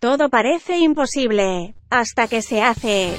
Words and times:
Todo 0.00 0.28
parece 0.28 0.78
imposible, 0.78 1.74
hasta 1.90 2.28
que 2.28 2.40
se 2.40 2.62
hace. 2.62 3.14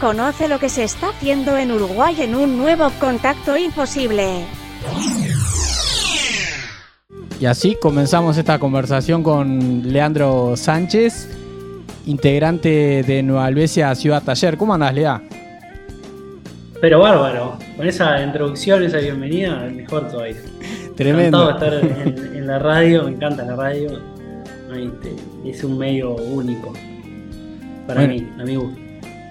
Conoce 0.00 0.48
lo 0.48 0.58
que 0.58 0.70
se 0.70 0.82
está 0.82 1.10
haciendo 1.10 1.58
en 1.58 1.70
Uruguay 1.70 2.16
en 2.18 2.34
un 2.34 2.56
nuevo 2.56 2.90
contacto 2.98 3.58
imposible. 3.58 4.46
Y 7.38 7.44
así 7.44 7.76
comenzamos 7.78 8.38
esta 8.38 8.58
conversación 8.58 9.22
con 9.22 9.92
Leandro 9.92 10.56
Sánchez, 10.56 11.28
integrante 12.06 13.02
de 13.02 13.22
Nueva 13.22 13.44
Albesia 13.44 13.94
Ciudad 13.94 14.22
Taller. 14.22 14.56
¿Cómo 14.56 14.72
andás, 14.72 14.94
Lea? 14.94 15.20
Pero 16.80 17.00
bárbaro, 17.00 17.58
con 17.76 17.86
esa 17.86 18.22
introducción, 18.22 18.82
esa 18.82 18.96
bienvenida, 18.96 19.68
mejor 19.70 20.10
todavía. 20.10 20.36
Tremendo. 20.96 21.50
Encantado 21.50 21.70
de 21.80 21.86
estar 21.86 22.06
en, 22.06 22.34
en 22.34 22.46
la 22.46 22.58
radio, 22.58 23.02
me 23.02 23.10
encanta 23.10 23.44
la 23.44 23.56
radio. 23.56 24.13
Este, 24.76 25.14
es 25.44 25.64
un 25.64 25.78
medio 25.78 26.14
único 26.16 26.72
para 27.86 28.00
Bueno. 28.00 28.14
mí, 28.14 28.28
a 28.40 28.44
mi 28.44 28.56
gusto. 28.56 28.78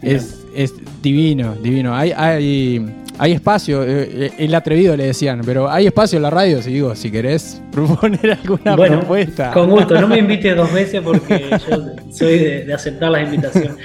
Es, 0.01 0.43
es 0.55 0.73
divino, 1.01 1.55
divino. 1.55 1.95
Hay, 1.95 2.11
hay, 2.15 2.85
hay 3.17 3.31
espacio, 3.31 3.83
eh, 3.83 4.09
eh, 4.11 4.31
el 4.37 4.53
atrevido 4.53 4.95
le 4.97 5.05
decían, 5.05 5.41
pero 5.45 5.69
hay 5.69 5.87
espacio 5.87 6.17
en 6.17 6.23
la 6.23 6.29
radio, 6.29 6.61
si 6.61 6.73
digo, 6.73 6.93
si 6.95 7.09
querés 7.09 7.61
proponer 7.71 8.31
alguna 8.43 8.75
bueno, 8.75 8.99
propuesta. 8.99 9.51
con 9.51 9.69
gusto, 9.69 9.99
no 9.99 10.07
me 10.07 10.17
invites 10.19 10.55
dos 10.55 10.71
veces 10.73 11.01
porque 11.01 11.45
yo 11.69 11.85
soy 12.11 12.39
de, 12.39 12.65
de 12.65 12.73
aceptar 12.73 13.11
las 13.11 13.23
invitaciones. 13.23 13.77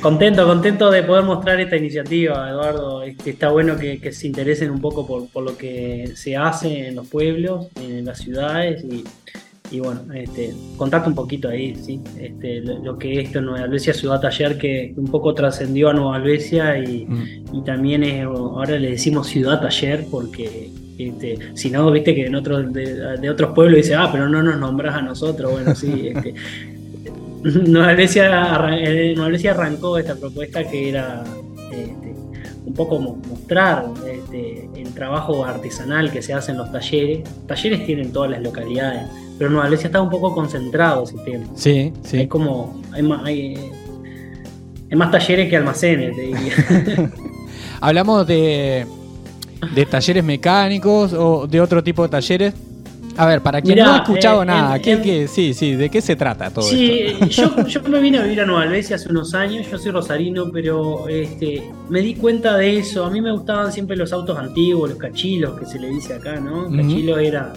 Contento, 0.00 0.44
contento 0.48 0.90
de 0.90 1.04
poder 1.04 1.22
mostrar 1.22 1.60
esta 1.60 1.76
iniciativa, 1.76 2.50
Eduardo. 2.50 3.04
Este, 3.04 3.30
está 3.30 3.50
bueno 3.50 3.76
que, 3.76 4.00
que 4.00 4.10
se 4.10 4.26
interesen 4.26 4.72
un 4.72 4.80
poco 4.80 5.06
por, 5.06 5.28
por 5.28 5.44
lo 5.44 5.56
que 5.56 6.10
se 6.16 6.36
hace 6.36 6.88
en 6.88 6.96
los 6.96 7.06
pueblos, 7.06 7.68
en 7.76 8.04
las 8.04 8.18
ciudades 8.18 8.82
y, 8.82 9.04
y 9.72 9.80
bueno, 9.80 10.00
este, 10.14 10.52
contarte 10.76 11.08
un 11.08 11.14
poquito 11.14 11.48
ahí, 11.48 11.74
¿sí? 11.74 11.98
Este, 12.20 12.60
lo, 12.60 12.78
lo 12.80 12.98
que 12.98 13.12
es 13.20 13.26
esto 13.26 13.38
en 13.38 13.46
Nueva 13.46 13.64
Albesia 13.64 13.94
Ciudad 13.94 14.20
Taller, 14.20 14.58
que 14.58 14.92
un 14.96 15.06
poco 15.06 15.32
trascendió 15.34 15.88
a 15.88 15.94
Nueva 15.94 16.16
Albesia 16.16 16.78
y, 16.78 17.06
Mm. 17.06 17.56
y 17.56 17.62
también 17.64 18.04
es, 18.04 18.24
ahora 18.24 18.78
le 18.78 18.90
decimos 18.90 19.26
Ciudad 19.28 19.60
Taller 19.60 20.06
porque 20.10 20.70
este, 20.98 21.38
si 21.54 21.70
no, 21.70 21.90
viste 21.90 22.14
que 22.14 22.26
en 22.26 22.34
otros 22.34 22.72
de, 22.72 23.16
de 23.18 23.30
otros 23.30 23.52
pueblos 23.54 23.76
dice, 23.78 23.94
ah, 23.94 24.08
pero 24.12 24.28
no 24.28 24.42
nos 24.42 24.58
nombras 24.60 24.94
a 24.94 25.00
nosotros, 25.02 25.50
bueno, 25.52 25.74
sí, 25.74 26.08
este, 26.14 26.34
Nueva 27.42 27.88
Albesia, 27.88 28.68
eh, 28.78 29.12
Nueva 29.14 29.26
Albesia 29.26 29.50
arrancó 29.52 29.98
esta 29.98 30.14
propuesta 30.14 30.62
que 30.68 30.90
era 30.90 31.24
este, 31.72 32.14
un 32.64 32.74
poco 32.74 33.00
mo- 33.00 33.18
mostrar 33.28 33.86
este, 34.08 34.68
el 34.76 34.92
trabajo 34.94 35.44
artesanal 35.44 36.12
que 36.12 36.22
se 36.22 36.34
hace 36.34 36.52
en 36.52 36.58
los 36.58 36.70
talleres. 36.70 37.20
Talleres 37.48 37.84
tienen 37.84 38.12
todas 38.12 38.30
las 38.30 38.42
localidades, 38.42 39.08
pero 39.42 39.50
Nueva 39.50 39.66
Albesia 39.66 39.88
está 39.88 40.00
un 40.00 40.08
poco 40.08 40.32
concentrado 40.32 41.02
ese 41.02 41.16
tema. 41.24 41.44
Sí, 41.56 41.70
Hay 41.70 41.92
sí. 42.04 42.26
como, 42.28 42.80
hay 42.92 43.02
más, 43.02 43.24
hay, 43.24 43.56
hay 44.88 44.96
más 44.96 45.10
talleres 45.10 45.50
que 45.50 45.56
almacenes, 45.56 46.14
te 46.14 46.22
diría. 46.22 47.10
Hablamos 47.80 48.24
de, 48.24 48.86
de 49.74 49.86
talleres 49.86 50.22
mecánicos 50.22 51.12
o 51.12 51.48
de 51.48 51.60
otro 51.60 51.82
tipo 51.82 52.04
de 52.04 52.08
talleres. 52.10 52.54
A 53.16 53.26
ver, 53.26 53.40
para 53.42 53.60
quien 53.60 53.74
Mirá, 53.74 53.84
no 53.86 53.92
ha 53.94 53.96
escuchado 53.96 54.42
eh, 54.44 54.46
nada, 54.46 54.76
en- 54.76 54.82
¿qué, 54.82 54.92
en- 54.92 55.02
qué- 55.02 55.26
sí, 55.28 55.52
sí, 55.54 55.74
¿de 55.74 55.90
qué 55.90 56.00
se 56.00 56.14
trata 56.14 56.48
todo 56.50 56.64
Sí, 56.64 57.00
esto? 57.20 57.26
yo, 57.56 57.66
yo 57.66 57.82
me 57.82 57.98
vine 58.00 58.18
a 58.18 58.22
vivir 58.22 58.40
a 58.42 58.46
Nueva 58.46 58.62
Albesia 58.62 58.94
hace 58.94 59.08
unos 59.08 59.34
años, 59.34 59.66
yo 59.68 59.76
soy 59.76 59.90
rosarino, 59.90 60.50
pero 60.52 61.08
este, 61.08 61.68
me 61.90 62.00
di 62.00 62.14
cuenta 62.14 62.56
de 62.56 62.78
eso. 62.78 63.04
A 63.04 63.10
mí 63.10 63.20
me 63.20 63.32
gustaban 63.32 63.72
siempre 63.72 63.96
los 63.96 64.12
autos 64.12 64.38
antiguos, 64.38 64.88
los 64.90 64.98
cachilos, 65.00 65.58
que 65.58 65.66
se 65.66 65.80
le 65.80 65.88
dice 65.88 66.14
acá, 66.14 66.36
¿no? 66.36 66.68
Ujú. 66.68 66.76
Cachilo 66.76 67.18
era 67.18 67.52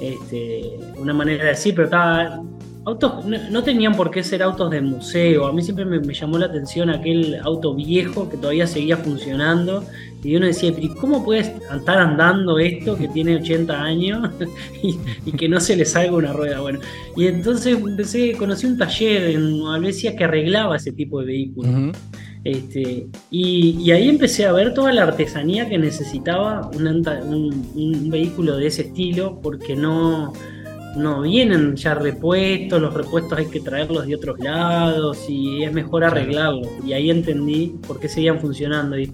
este, 0.00 0.78
una 0.96 1.12
manera 1.12 1.44
de 1.44 1.50
decir, 1.50 1.74
pero 1.74 1.86
estaba... 1.86 2.42
Autos, 2.82 3.26
no, 3.26 3.62
tenían 3.62 3.94
por 3.94 4.10
qué 4.10 4.24
ser 4.24 4.42
autos 4.42 4.70
de 4.70 4.80
museo. 4.80 5.46
A 5.46 5.52
mí 5.52 5.62
siempre 5.62 5.84
me, 5.84 6.00
llamó 6.14 6.38
la 6.38 6.46
atención 6.46 6.88
aquel 6.88 7.38
auto 7.42 7.74
viejo 7.74 8.26
que 8.30 8.38
todavía 8.38 8.66
seguía 8.66 8.96
funcionando. 8.96 9.84
Y 10.24 10.34
uno 10.36 10.46
decía, 10.46 10.72
¿y 10.78 10.88
¿cómo 10.88 11.22
puedes 11.22 11.48
estar 11.48 11.98
andando 11.98 12.58
esto 12.58 12.96
que 12.96 13.06
tiene 13.08 13.36
80 13.36 13.82
años 13.82 14.30
y, 14.82 15.32
que 15.32 15.46
no 15.46 15.60
se 15.60 15.76
le 15.76 15.84
salga 15.84 16.12
una 16.12 16.32
rueda? 16.32 16.60
Bueno, 16.60 16.80
y 17.16 17.26
entonces 17.26 17.78
empecé, 17.78 18.32
conocí 18.32 18.66
un 18.66 18.78
taller 18.78 19.24
en 19.30 19.60
Albesia 19.66 20.16
que 20.16 20.24
arreglaba 20.24 20.76
ese 20.76 20.92
tipo 20.92 21.20
de 21.20 21.26
vehículos. 21.26 21.94
Este, 22.44 23.06
y, 23.30 23.76
y 23.78 23.90
ahí 23.90 24.08
empecé 24.08 24.46
a 24.46 24.52
ver 24.52 24.72
toda 24.72 24.92
la 24.92 25.02
artesanía 25.02 25.68
que 25.68 25.76
necesitaba 25.78 26.70
un, 26.74 26.86
anta- 26.86 27.22
un- 27.22 27.66
un 27.74 28.10
vehículo 28.10 28.56
de 28.56 28.66
ese 28.68 28.82
estilo, 28.82 29.38
porque 29.42 29.76
no, 29.76 30.32
no 30.96 31.20
vienen 31.22 31.76
ya 31.76 31.94
repuestos, 31.94 32.80
los 32.80 32.94
repuestos 32.94 33.38
hay 33.38 33.46
que 33.46 33.60
traerlos 33.60 34.06
de 34.06 34.14
otros 34.14 34.38
lados 34.40 35.18
y 35.28 35.64
es 35.64 35.72
mejor 35.72 36.02
arreglarlos. 36.04 36.68
Y 36.86 36.94
ahí 36.94 37.10
entendí 37.10 37.74
por 37.86 38.00
qué 38.00 38.08
seguían 38.08 38.40
funcionando. 38.40 38.98
Y, 38.98 39.12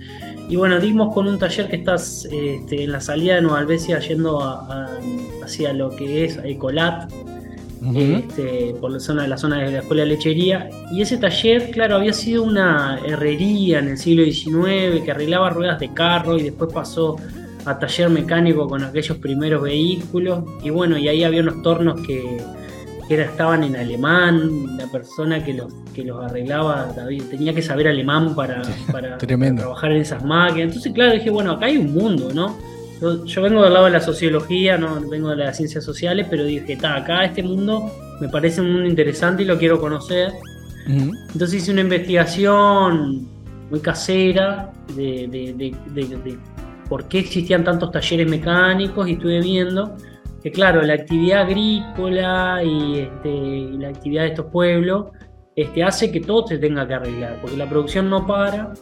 y 0.49 0.55
bueno, 0.55 0.79
dimos 0.79 1.13
con 1.13 1.27
un 1.27 1.37
taller 1.39 1.69
que 1.69 1.77
estás 1.77 2.27
este, 2.31 2.85
en 2.85 2.93
la 2.93 3.01
salida 3.01 3.35
de 3.35 3.43
Nueva 3.43 3.59
Albesia 3.59 3.99
yendo 3.99 4.41
a- 4.41 4.85
a- 4.85 4.99
hacia 5.45 5.73
lo 5.73 5.91
que 5.91 6.25
es 6.27 6.39
Ecolat, 6.45 7.11
Este, 8.17 8.75
por 8.81 8.91
la 8.91 8.99
zona, 9.01 9.27
la 9.27 9.37
zona 9.37 9.59
de 9.63 9.71
la 9.71 9.79
escuela 9.81 10.03
de 10.03 10.09
lechería. 10.09 10.71
Y 10.93 11.03
ese 11.03 11.19
taller, 11.19 11.71
claro, 11.71 11.97
había 11.97 12.13
sido 12.13 12.43
una 12.43 12.99
herrería 13.07 13.79
en 13.81 13.89
el 13.89 13.99
siglo 13.99 14.25
XIX 14.25 15.03
que 15.05 15.11
arreglaba 15.11 15.51
ruedas 15.51 15.79
de 15.79 15.93
carro 15.93 16.39
y 16.39 16.43
después 16.45 16.73
pasó 16.73 17.17
a 17.65 17.79
taller 17.79 18.09
mecánico 18.11 18.67
con 18.69 18.83
aquellos 18.83 19.19
primeros 19.19 19.63
vehículos. 19.63 20.45
Y 20.63 20.71
bueno, 20.71 20.97
y 20.97 21.09
ahí 21.09 21.23
había 21.25 21.43
unos 21.43 21.61
tornos 21.63 22.01
que, 22.01 22.39
que 23.09 23.15
era- 23.15 23.25
estaban 23.25 23.63
en 23.65 23.77
alemán. 23.77 24.77
La 24.79 24.87
persona 24.91 25.45
que 25.45 25.53
los, 25.53 25.73
que 25.95 26.03
los 26.05 26.25
arreglaba 26.25 26.93
David, 26.97 27.25
tenía 27.31 27.53
que 27.53 27.63
saber 27.63 27.89
alemán 27.89 28.35
para, 28.35 28.63
para 28.93 29.19
trabajar 29.57 29.93
en 29.93 30.01
esas 30.01 30.25
máquinas. 30.25 30.69
Entonces, 30.69 30.93
claro, 30.93 31.13
dije, 31.13 31.29
bueno, 31.31 31.53
acá 31.53 31.67
hay 31.67 31.77
un 31.77 31.93
mundo, 31.93 32.31
¿no? 32.33 32.57
Yo, 33.01 33.25
yo 33.25 33.43
vengo 33.43 33.63
del 33.63 33.73
lado 33.75 33.85
de 33.87 33.91
la 33.93 34.01
sociología, 34.01 34.79
no 34.79 35.01
vengo 35.09 35.31
de 35.31 35.37
las 35.37 35.57
ciencias 35.57 35.85
sociales, 35.85 36.27
pero 36.31 36.45
dije, 36.45 36.73
está, 36.75 36.97
acá 36.97 37.25
este 37.25 37.43
mundo 37.43 37.91
me 38.21 38.29
parece 38.29 38.61
un 38.63 38.73
mundo 38.73 38.89
interesante 38.89 39.43
y 39.43 39.47
lo 39.47 39.59
quiero 39.59 39.81
conocer. 39.81 40.33
Entonces 41.33 41.55
hice 41.63 41.73
una 41.73 41.83
investigación 41.83 43.29
muy 43.71 43.81
casera 43.81 44.73
de, 44.95 45.27
de- 45.29 45.75
de- 45.95 46.39
por 46.89 47.09
qué 47.09 47.19
existían 47.19 47.65
tantos 47.65 47.91
talleres 47.91 48.31
mecánicos 48.31 49.09
y 49.09 49.13
estuve 49.15 49.41
viendo 49.41 49.97
que, 50.43 50.53
claro, 50.53 50.81
la 50.83 50.95
actividad 50.95 51.43
agrícola 51.43 52.63
y, 52.63 53.01
este, 53.01 53.29
y 53.29 53.79
la 53.79 53.89
actividad 53.89 54.23
de 54.23 54.29
estos 54.29 54.47
pueblos 54.47 55.07
este, 55.57 55.83
hace 55.83 56.13
que 56.13 56.21
todo 56.21 56.47
se 56.47 56.59
tenga 56.59 56.87
que 56.87 56.95
arreglar, 56.95 57.39
porque 57.41 57.57
la 57.57 57.69
producción 57.69 58.09
no 58.09 58.25
para. 58.27 58.73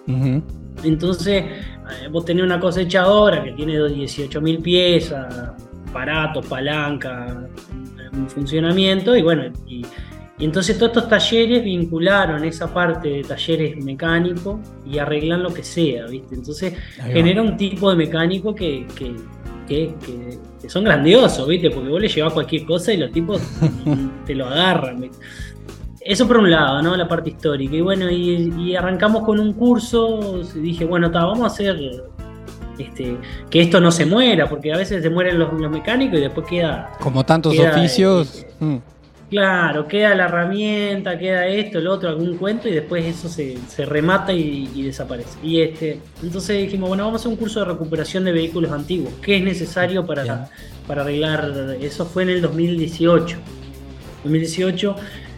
Entonces, 0.82 1.44
eh, 1.44 2.08
vos 2.10 2.24
tenés 2.24 2.44
una 2.44 2.58
cosechadora 2.60 3.42
que 3.42 3.52
tiene 3.52 3.78
18.000 3.78 4.60
piezas, 4.62 5.52
aparatos, 5.88 6.44
palanca, 6.46 7.46
en 8.12 8.28
funcionamiento, 8.28 9.16
y 9.16 9.22
bueno, 9.22 9.44
y, 9.66 9.84
y 10.38 10.44
entonces 10.44 10.76
todos 10.78 10.90
estos 10.96 11.08
talleres 11.08 11.62
vincularon 11.64 12.44
esa 12.44 12.72
parte 12.72 13.08
de 13.08 13.22
talleres 13.22 13.76
mecánicos 13.84 14.58
y 14.84 14.98
arreglan 14.98 15.42
lo 15.42 15.52
que 15.54 15.62
sea, 15.62 16.06
¿viste? 16.06 16.34
Entonces 16.34 16.74
genera 17.12 17.42
un 17.42 17.56
tipo 17.56 17.90
de 17.90 17.96
mecánico 17.96 18.54
que, 18.54 18.86
que, 18.96 19.14
que- 19.68 19.94
que- 20.04 20.38
que 20.60 20.68
son 20.70 20.84
grandiosos, 20.84 21.46
¿viste? 21.46 21.70
Porque 21.70 21.88
vos 21.90 22.00
le 22.00 22.08
llevas 22.08 22.32
cualquier 22.32 22.64
cosa 22.64 22.92
y 22.92 22.96
los 22.96 23.12
tipos 23.12 23.40
te 24.26 24.34
lo 24.34 24.46
agarran, 24.46 25.00
¿viste? 25.00 25.18
Eso 26.04 26.28
por 26.28 26.36
un 26.36 26.50
lado, 26.50 26.82
¿no? 26.82 26.94
La 26.96 27.08
parte 27.08 27.30
histórica. 27.30 27.74
Y 27.74 27.80
bueno, 27.80 28.10
y, 28.10 28.52
y 28.58 28.76
arrancamos 28.76 29.24
con 29.24 29.40
un 29.40 29.54
curso, 29.54 30.42
dije, 30.54 30.84
bueno, 30.84 31.10
ta, 31.10 31.24
vamos 31.24 31.44
a 31.44 31.46
hacer 31.46 31.76
este, 32.78 33.16
que 33.50 33.62
esto 33.62 33.80
no 33.80 33.90
se 33.90 34.04
muera, 34.04 34.48
porque 34.48 34.72
a 34.72 34.76
veces 34.76 35.02
se 35.02 35.08
mueren 35.10 35.38
los, 35.38 35.52
los 35.54 35.70
mecánicos 35.70 36.18
y 36.18 36.22
después 36.22 36.46
queda, 36.46 36.92
Como 37.00 37.24
tantos 37.24 37.54
Queda, 37.54 37.70
oficios. 37.70 38.44
mm. 38.60 38.76
claro, 39.30 39.86
queda 39.88 40.14
la 40.14 40.24
herramienta, 40.26 41.16
queda 41.18 41.46
esto, 41.46 41.80
lo 41.80 41.94
otro, 41.94 42.08
algún 42.10 42.36
cuento 42.36 42.68
y 42.68 42.72
después 42.72 43.04
eso 43.04 43.28
se, 43.28 43.56
se 43.68 43.84
remata 43.86 44.32
y, 44.32 44.70
y 44.74 44.82
desaparece. 44.82 45.38
Y 45.42 45.60
este, 45.62 46.00
entonces 46.22 46.58
dijimos, 46.58 46.88
bueno, 46.90 47.04
vamos 47.04 47.20
a 47.20 47.22
hacer 47.22 47.30
un 47.32 47.36
curso 47.38 47.60
de 47.60 47.66
recuperación 47.66 48.24
de 48.24 48.32
vehículos 48.32 48.72
antiguos. 48.72 49.12
¿Qué 49.22 49.36
es 49.38 49.42
necesario 49.42 50.02
Bien. 50.02 50.06
para, 50.06 50.50
para 50.86 51.00
arreglar? 51.02 51.50
Eso 51.80 52.04
fue 52.04 52.24
en 52.24 52.28
el 52.30 52.42
2018. 52.42 53.38
2018, 54.24 54.96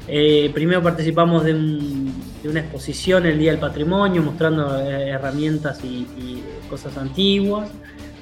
eh, 0.08 0.50
primero 0.54 0.82
participamos 0.82 1.44
de, 1.44 1.54
un- 1.54 2.12
de 2.42 2.48
una 2.48 2.60
exposición 2.60 3.26
el 3.26 3.38
Día 3.38 3.50
del 3.52 3.60
Patrimonio, 3.60 4.22
mostrando 4.22 4.78
eh, 4.80 5.08
herramientas 5.10 5.80
y, 5.84 6.06
y 6.18 6.42
cosas 6.70 6.96
antiguas. 6.96 7.68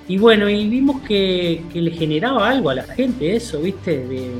Y 0.06 0.18
bueno, 0.18 0.48
y 0.50 0.68
vimos 0.68 1.00
que, 1.02 1.62
que 1.72 1.80
le 1.80 1.90
generaba 1.92 2.50
algo 2.50 2.68
a 2.70 2.74
la 2.74 2.82
gente 2.84 3.34
eso, 3.36 3.60
¿viste? 3.60 4.06
De, 4.06 4.30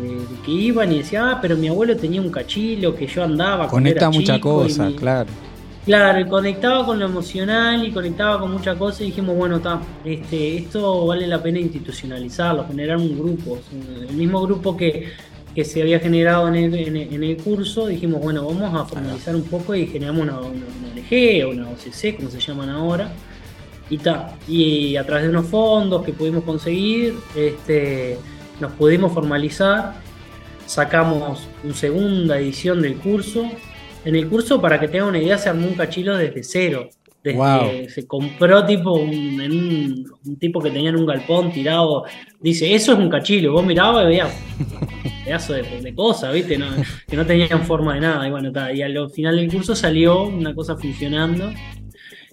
que 0.44 0.50
iban 0.50 0.92
y 0.92 0.98
decían, 0.98 1.24
ah, 1.28 1.38
pero 1.40 1.56
mi 1.56 1.68
abuelo 1.68 1.96
tenía 1.96 2.20
un 2.20 2.30
cachilo 2.30 2.94
que 2.94 3.06
yo 3.06 3.24
andaba. 3.24 3.66
Conecta 3.68 4.00
era 4.00 4.10
mucha 4.10 4.34
chico", 4.34 4.64
y 4.64 4.68
cosa, 4.68 4.88
mi- 4.90 4.96
claro. 4.96 5.30
Claro, 5.86 6.20
y 6.20 6.24
conectaba 6.26 6.84
con 6.86 6.98
lo 6.98 7.04
emocional 7.06 7.86
y 7.86 7.92
conectaba 7.92 8.40
con 8.40 8.52
muchas 8.52 8.76
cosas 8.76 9.02
y 9.02 9.04
dijimos, 9.06 9.36
bueno, 9.36 9.56
está, 9.56 9.80
este, 10.04 10.56
esto 10.56 11.06
vale 11.06 11.26
la 11.26 11.42
pena 11.42 11.58
institucionalizarlo, 11.60 12.66
generar 12.66 12.96
un 12.96 13.18
grupo, 13.18 13.58
el 14.08 14.14
mismo 14.16 14.40
grupo 14.42 14.74
que, 14.76 15.08
que 15.54 15.64
se 15.64 15.80
había 15.82 16.00
generado 16.00 16.48
en 16.48 16.54
el, 16.56 16.74
en 16.96 17.22
el- 17.24 17.36
curso, 17.36 17.86
dijimos, 17.86 18.20
bueno, 18.20 18.46
vamos 18.46 18.74
a 18.74 18.84
formalizar 18.86 19.36
un 19.36 19.44
poco 19.44 19.74
y 19.74 19.86
generamos 19.86 20.22
una, 20.22 20.38
una, 20.40 20.48
una 20.48 20.88
ONG 20.94 21.48
una 21.52 21.68
OCC, 21.70 22.16
como 22.16 22.30
se 22.30 22.40
llaman 22.40 22.68
ahora. 22.70 23.12
Y, 23.90 23.98
ta, 23.98 24.36
y 24.48 24.96
a 24.96 25.04
través 25.04 25.24
de 25.24 25.30
unos 25.30 25.46
fondos 25.46 26.04
que 26.04 26.12
pudimos 26.12 26.42
conseguir, 26.44 27.14
este, 27.36 28.16
nos 28.60 28.72
pudimos 28.72 29.12
formalizar, 29.12 29.94
sacamos 30.66 31.46
una 31.62 31.74
segunda 31.74 32.38
edición 32.38 32.80
del 32.82 32.96
curso. 32.96 33.44
En 34.04 34.16
el 34.16 34.28
curso, 34.28 34.60
para 34.60 34.80
que 34.80 34.88
tengan 34.88 35.08
una 35.08 35.18
idea, 35.18 35.38
se 35.38 35.48
armó 35.48 35.66
un 35.66 35.74
cachilo 35.74 36.16
desde 36.16 36.42
cero. 36.42 36.88
Desde 37.24 37.38
Wow. 37.38 37.88
se 37.88 38.06
compró 38.06 38.64
tipo 38.66 38.92
un, 38.92 39.40
en 39.40 39.50
un, 39.50 40.04
un 40.26 40.38
tipo 40.38 40.60
que 40.60 40.70
tenía 40.70 40.90
en 40.90 40.96
un 40.96 41.06
galpón 41.06 41.50
tirado. 41.50 42.04
Dice, 42.40 42.74
eso 42.74 42.92
es 42.92 42.98
un 42.98 43.08
cachilo. 43.08 43.52
Vos 43.54 43.64
mirabas 43.64 44.04
y 44.04 44.08
veías 44.08 44.30
pedazo 45.24 45.54
de, 45.54 45.62
de 45.80 45.94
cosas, 45.94 46.34
¿viste? 46.34 46.58
No- 46.58 46.66
que 47.08 47.16
no 47.16 47.24
tenían 47.24 47.64
forma 47.64 47.94
de 47.94 48.00
nada. 48.02 48.28
Y 48.28 48.30
bueno, 48.30 48.52
ta, 48.52 48.70
y 48.72 48.82
al 48.82 49.10
final 49.10 49.36
del 49.36 49.50
curso 49.50 49.74
salió 49.74 50.24
una 50.24 50.54
cosa 50.54 50.76
funcionando. 50.76 51.50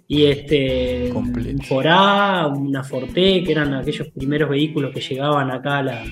Y 0.09 0.25
este, 0.25 1.09
Completo. 1.13 1.49
un 1.51 1.61
Forá, 1.61 2.47
una 2.47 2.83
Forte, 2.83 3.43
que 3.43 3.51
eran 3.53 3.73
aquellos 3.73 4.09
primeros 4.09 4.49
vehículos 4.49 4.91
que 4.93 4.99
llegaban 4.99 5.49
acá 5.51 5.77
a 5.77 5.83
la, 5.83 6.03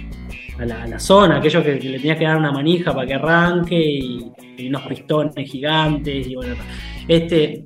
a 0.58 0.66
la, 0.66 0.84
a 0.84 0.88
la 0.88 1.00
zona, 1.00 1.36
aquellos 1.40 1.62
que, 1.66 1.78
que 1.80 1.90
le 1.90 1.98
tenías 2.00 2.18
que 2.18 2.24
dar 2.24 2.38
una 2.38 2.54
manija 2.54 2.94
para 2.96 3.06
que 3.06 3.16
arranque 3.16 3.76
y, 3.78 4.32
y 4.58 4.68
unos 4.70 4.84
pistones 4.84 5.34
gigantes. 5.52 6.28
Y 6.28 6.36
bueno, 6.36 6.56
este, 7.10 7.66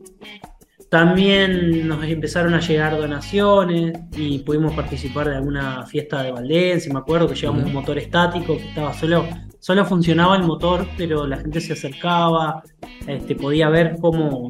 también 0.93 1.87
nos 1.87 2.03
empezaron 2.03 2.53
a 2.53 2.59
llegar 2.59 2.95
donaciones 2.95 3.97
y 4.15 4.37
pudimos 4.37 4.73
participar 4.73 5.27
de 5.27 5.37
alguna 5.37 5.87
fiesta 5.87 6.21
de 6.21 6.31
Valdense. 6.31 6.93
Me 6.93 6.99
acuerdo 6.99 7.27
que 7.27 7.33
llevamos 7.33 7.65
un 7.65 7.73
motor 7.73 7.97
estático 7.97 8.57
que 8.57 8.67
estaba 8.67 8.93
solo, 8.93 9.27
solo 9.59 9.85
funcionaba 9.85 10.35
el 10.35 10.43
motor, 10.43 10.85
pero 10.95 11.25
la 11.25 11.37
gente 11.37 11.61
se 11.61 11.73
acercaba, 11.73 12.61
este, 13.07 13.33
podía 13.33 13.69
ver 13.69 13.95
cómo. 13.99 14.49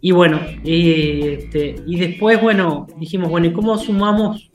Y 0.00 0.12
bueno, 0.12 0.38
y, 0.62 1.22
este, 1.30 1.74
y 1.88 1.98
después, 1.98 2.40
bueno, 2.40 2.86
dijimos, 2.98 3.28
bueno, 3.28 3.48
¿y 3.48 3.52
cómo 3.52 3.76
sumamos? 3.78 4.48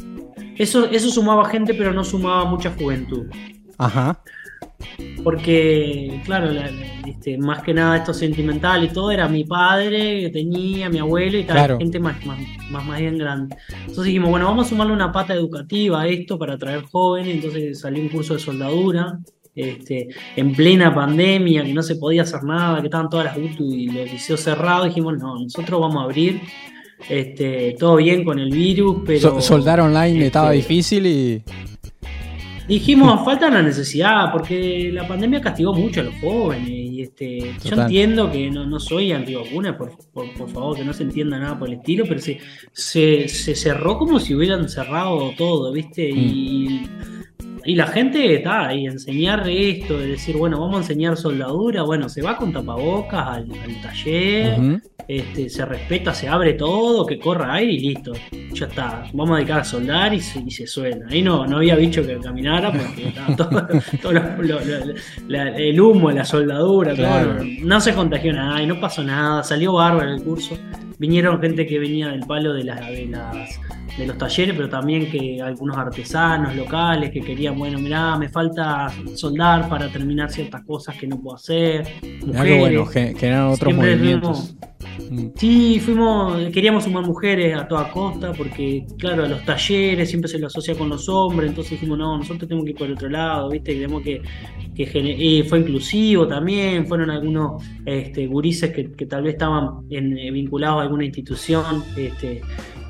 Eso, 0.55 0.85
eso 0.85 1.09
sumaba 1.09 1.49
gente, 1.49 1.73
pero 1.73 1.91
no 1.91 2.05
sumaba 2.05 2.45
mucha 2.45 2.71
juventud. 2.71 3.25
Ajá. 3.77 4.23
Porque, 5.27 6.21
claro, 6.23 6.51
la- 6.51 6.71
la- 6.71 7.09
este, 7.09 7.37
más 7.37 7.61
que 7.61 7.73
nada 7.73 7.97
esto 7.97 8.13
sentimental 8.13 8.85
y 8.85 8.87
todo 8.87 9.11
era 9.11 9.27
mi 9.27 9.43
padre 9.43 10.21
que 10.21 10.29
tenía, 10.29 10.89
mi 10.89 10.99
abuelo 10.99 11.37
y 11.37 11.43
tal, 11.43 11.57
Claro. 11.57 11.77
gente 11.79 11.99
más, 11.99 12.25
más, 12.25 12.39
más, 12.71 12.85
más 12.85 12.97
bien 12.99 13.17
grande. 13.17 13.57
Entonces 13.81 14.05
dijimos, 14.05 14.29
bueno, 14.29 14.45
vamos 14.45 14.67
a 14.67 14.69
sumarle 14.69 14.93
una 14.93 15.11
pata 15.11 15.33
educativa 15.33 16.01
a 16.03 16.07
esto 16.07 16.39
para 16.39 16.53
atraer 16.53 16.83
jóvenes. 16.83 17.35
Entonces 17.35 17.77
salió 17.81 18.01
un 18.01 18.07
curso 18.09 18.35
de 18.35 18.39
soldadura. 18.39 19.19
Este, 19.53 20.07
en 20.37 20.53
plena 20.53 20.95
pandemia, 20.95 21.63
que 21.65 21.73
no 21.73 21.81
se 21.81 21.95
podía 21.97 22.21
hacer 22.21 22.43
nada, 22.43 22.79
que 22.79 22.87
estaban 22.87 23.09
todas 23.09 23.25
las 23.25 23.37
UTU 23.37 23.73
y 23.73 23.87
los 23.87 24.09
liceos 24.11 24.39
cerrados, 24.39 24.85
dijimos, 24.87 25.17
no, 25.17 25.39
nosotros 25.39 25.81
vamos 25.81 25.97
a 25.97 26.03
abrir, 26.05 26.39
este, 27.09 27.75
todo 27.79 27.95
bien 27.97 28.23
con 28.23 28.39
el 28.39 28.49
virus, 28.51 28.97
pero... 29.05 29.19
So- 29.19 29.41
soldar 29.41 29.81
online 29.81 30.13
este, 30.13 30.25
estaba 30.27 30.51
difícil 30.51 31.05
y. 31.07 31.41
Dijimos, 32.67 33.23
falta 33.23 33.49
la 33.49 33.61
necesidad, 33.61 34.31
porque 34.31 34.89
la 34.91 35.07
pandemia 35.07 35.39
castigó 35.39 35.73
mucho 35.73 36.01
a 36.01 36.03
los 36.03 36.15
jóvenes. 36.19 36.69
Y 36.69 37.01
este, 37.01 37.55
yo 37.63 37.81
entiendo 37.81 38.29
que 38.29 38.49
no, 38.51 38.65
no 38.65 38.79
soy 38.79 39.13
antivacuna, 39.13 39.77
por, 39.77 39.97
por, 40.11 40.33
por 40.33 40.49
favor, 40.49 40.75
que 40.75 40.83
no 40.83 40.93
se 40.93 41.03
entienda 41.03 41.39
nada 41.39 41.57
por 41.57 41.69
el 41.69 41.75
estilo, 41.75 42.05
pero 42.07 42.19
se, 42.19 42.39
se, 42.73 43.27
se 43.29 43.55
cerró 43.55 43.97
como 43.97 44.19
si 44.19 44.35
hubieran 44.35 44.67
cerrado 44.67 45.31
todo, 45.37 45.71
¿viste? 45.71 46.09
Y, 46.09 46.81
y 47.67 47.75
la 47.75 47.85
gente 47.87 48.33
está 48.33 48.67
ahí, 48.69 48.85
enseñar 48.85 49.47
esto, 49.47 49.99
de 49.99 50.07
decir, 50.07 50.35
bueno, 50.37 50.59
vamos 50.59 50.77
a 50.77 50.79
enseñar 50.79 51.15
soldadura, 51.17 51.83
bueno, 51.83 52.09
se 52.09 52.21
va 52.23 52.35
con 52.37 52.51
tapabocas 52.51 53.27
al, 53.27 53.47
al 53.51 53.81
taller, 53.83 54.79
este, 55.07 55.49
se 55.49 55.63
respeta, 55.65 56.13
se 56.13 56.27
abre 56.27 56.53
todo, 56.53 57.05
que 57.05 57.19
corra 57.19 57.53
aire 57.53 57.73
y 57.73 57.79
listo. 57.79 58.13
Ya 58.53 58.65
está. 58.65 59.03
Vamos 59.13 59.35
a 59.35 59.35
dedicar 59.37 59.59
a 59.59 59.63
soldar 59.63 60.13
y 60.13 60.19
se, 60.19 60.39
y 60.39 60.49
se 60.51 60.65
suelda. 60.67 61.05
Ahí 61.09 61.21
no, 61.21 61.45
no 61.45 61.57
había 61.57 61.75
bicho 61.75 62.05
que 62.05 62.17
caminara 62.17 62.71
porque 62.71 63.07
estaba 63.09 63.35
todo, 63.35 63.67
todo 64.01 64.11
lo- 64.13 64.41
lo- 64.41 64.59
lo- 64.65 64.93
la- 65.27 65.55
el 65.55 65.79
humo, 65.79 66.11
la 66.11 66.25
soldadura, 66.25 66.93
todo. 66.95 67.43
No 67.61 67.79
se 67.79 67.93
contagió 67.93 68.33
nada 68.33 68.61
y 68.61 68.65
no 68.65 68.79
pasó 68.81 69.03
nada. 69.03 69.43
Salió 69.43 69.73
bárbaro 69.73 70.11
el 70.13 70.23
curso. 70.23 70.57
Vinieron 70.99 71.39
gente 71.39 71.65
que 71.67 71.77
venía 71.79 72.07
del 72.09 72.21
palo 72.21 72.53
de, 72.53 72.63
las 72.63 72.79
de, 72.87 73.05
las, 73.05 73.59
de 73.97 74.05
los 74.05 74.17
talleres, 74.17 74.55
pero 74.55 74.69
también 74.69 75.09
que 75.09 75.41
algunos 75.41 75.75
artesanos 75.77 76.55
locales 76.55 77.09
que 77.11 77.21
querían, 77.21 77.57
bueno, 77.57 77.79
mirá, 77.79 78.15
me 78.17 78.29
falta 78.29 78.87
soldar 79.15 79.67
para 79.67 79.89
terminar 79.89 80.31
ciertas 80.31 80.63
cosas 80.65 80.95
que 80.97 81.07
no 81.07 81.19
puedo 81.19 81.35
hacer. 81.35 81.85
Qué 82.01 82.59
bueno, 82.59 82.81
Mujeres. 82.81 83.13
ge- 83.13 83.19
generan 83.19 83.47
otros 83.47 83.73
movimientos. 83.73 84.55
Sí, 85.35 85.79
fuimos, 85.79 86.37
queríamos 86.51 86.83
sumar 86.83 87.05
mujeres 87.05 87.55
a 87.55 87.67
toda 87.67 87.89
costa 87.91 88.33
porque, 88.33 88.85
claro, 88.97 89.23
a 89.25 89.27
los 89.27 89.43
talleres 89.45 90.09
siempre 90.09 90.29
se 90.29 90.37
lo 90.39 90.47
asocia 90.47 90.75
con 90.75 90.89
los 90.89 91.07
hombres, 91.07 91.49
entonces 91.49 91.71
dijimos, 91.71 91.97
no, 91.97 92.17
nosotros 92.17 92.47
tenemos 92.47 92.65
que 92.65 92.71
ir 92.71 92.77
por 92.77 92.91
otro 92.91 93.09
lado, 93.09 93.49
¿viste? 93.49 93.73
Queremos 93.73 94.01
que, 94.03 94.21
que 94.75 95.45
fue 95.47 95.59
inclusivo 95.59 96.27
también, 96.27 96.85
fueron 96.87 97.09
algunos 97.09 97.63
este, 97.85 98.27
gurises 98.27 98.71
que, 98.71 98.91
que 98.91 99.05
tal 99.05 99.23
vez 99.23 99.33
estaban 99.33 99.85
en- 99.89 100.13
vinculados 100.33 100.79
a 100.79 100.83
alguna 100.83 101.05
institución 101.05 101.83
este, 101.95 102.41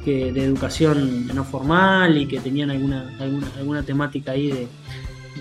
que, 0.08 0.32
de 0.32 0.42
educación 0.46 1.28
no 1.36 1.44
formal 1.44 2.18
y 2.18 2.28
que 2.28 2.40
tenían 2.40 2.72
alguna, 2.72 3.14
alguna, 3.20 3.48
alguna 3.58 3.84
temática 3.84 4.32
ahí 4.32 4.48
de, 4.50 4.68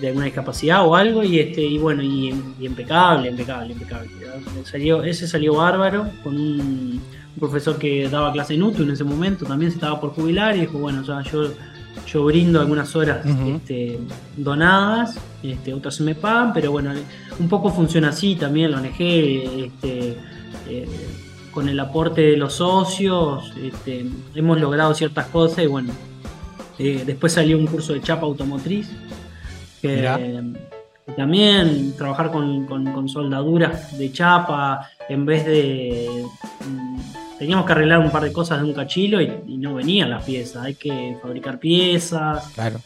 de 0.01 0.07
alguna 0.09 0.25
discapacidad 0.25 0.85
o 0.85 0.93
algo 0.93 1.23
y 1.23 1.39
este 1.39 1.61
y 1.61 1.77
bueno 1.77 2.03
y, 2.03 2.35
y 2.59 2.65
impecable 2.65 3.29
impecable 3.29 3.71
impecable. 3.71 4.09
Salió 4.65 5.03
ese 5.03 5.25
salió 5.25 5.55
bárbaro 5.55 6.09
con 6.21 6.35
un, 6.35 6.59
un 6.59 7.39
profesor 7.39 7.77
que 7.77 8.09
daba 8.09 8.33
clase 8.33 8.55
en 8.55 8.63
UTU 8.63 8.83
en 8.83 8.91
ese 8.91 9.05
momento 9.05 9.45
también 9.45 9.71
se 9.71 9.77
estaba 9.77 10.01
por 10.01 10.09
jubilar 10.09 10.57
y 10.57 10.61
dijo 10.61 10.79
bueno 10.79 11.01
ya 11.01 11.21
yo 11.21 11.49
yo 12.05 12.25
brindo 12.25 12.59
algunas 12.59 12.93
horas 12.93 13.25
este, 13.25 13.99
donadas 14.35 15.17
este, 15.43 15.73
otras 15.73 15.95
se 15.95 16.03
me 16.03 16.13
pagan 16.13 16.51
pero 16.51 16.73
bueno 16.73 16.91
un 17.39 17.47
poco 17.47 17.71
funciona 17.71 18.09
así 18.09 18.35
también 18.35 18.71
la 18.71 18.79
ONG 18.79 18.99
este, 18.99 20.17
eh, 20.67 20.87
con 21.57 21.67
el 21.69 21.79
aporte 21.79 22.21
de 22.21 22.37
los 22.37 22.53
socios 22.53 23.51
este, 23.59 24.05
hemos 24.35 24.59
logrado 24.61 24.93
ciertas 24.93 25.25
cosas 25.25 25.63
y 25.63 25.65
bueno 25.65 25.91
eh, 26.77 27.01
después 27.03 27.33
salió 27.33 27.57
un 27.57 27.65
curso 27.65 27.93
de 27.93 28.01
chapa 28.03 28.27
automotriz 28.27 28.87
que, 29.81 30.43
también 31.15 31.95
trabajar 31.97 32.29
con, 32.31 32.67
con- 32.67 32.91
con 32.93 33.09
soldaduras 33.09 33.97
de 33.97 34.11
chapa 34.11 34.87
en 35.09 35.25
vez 35.25 35.47
de 35.47 36.23
mm, 36.69 36.99
teníamos 37.39 37.65
que 37.65 37.71
arreglar 37.71 37.99
un 38.01 38.11
par 38.11 38.21
de 38.21 38.31
cosas 38.31 38.61
de 38.61 38.65
un 38.67 38.73
cachilo 38.75 39.19
y, 39.19 39.31
y 39.47 39.57
no 39.57 39.73
venían 39.73 40.11
las 40.11 40.23
piezas 40.25 40.63
hay 40.63 40.75
que 40.75 41.17
fabricar 41.23 41.57
piezas 41.57 42.49
Claro. 42.53 42.79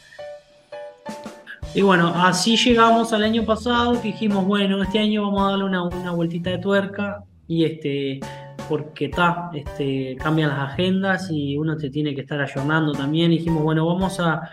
y 1.74 1.82
bueno, 1.82 2.10
así 2.16 2.56
llegamos 2.56 3.12
al 3.12 3.22
año 3.24 3.44
pasado 3.44 4.00
que 4.00 4.08
dijimos, 4.08 4.46
bueno, 4.46 4.82
este 4.82 4.98
año 4.98 5.24
vamos 5.24 5.42
a 5.42 5.50
darle 5.50 5.64
una, 5.64 5.82
una 5.82 6.12
vueltita 6.12 6.48
de 6.48 6.56
tuerca 6.58 7.22
y 7.48 7.64
este, 7.64 8.20
porque 8.68 9.06
está, 9.06 9.50
este, 9.54 10.16
cambian 10.16 10.50
las 10.50 10.72
agendas 10.72 11.28
y 11.30 11.56
uno 11.56 11.78
se 11.78 11.90
tiene 11.90 12.14
que 12.14 12.22
estar 12.22 12.40
ayornando 12.40 12.92
también. 12.92 13.32
Y 13.32 13.38
dijimos, 13.38 13.62
bueno, 13.62 13.86
vamos 13.86 14.18
a, 14.20 14.50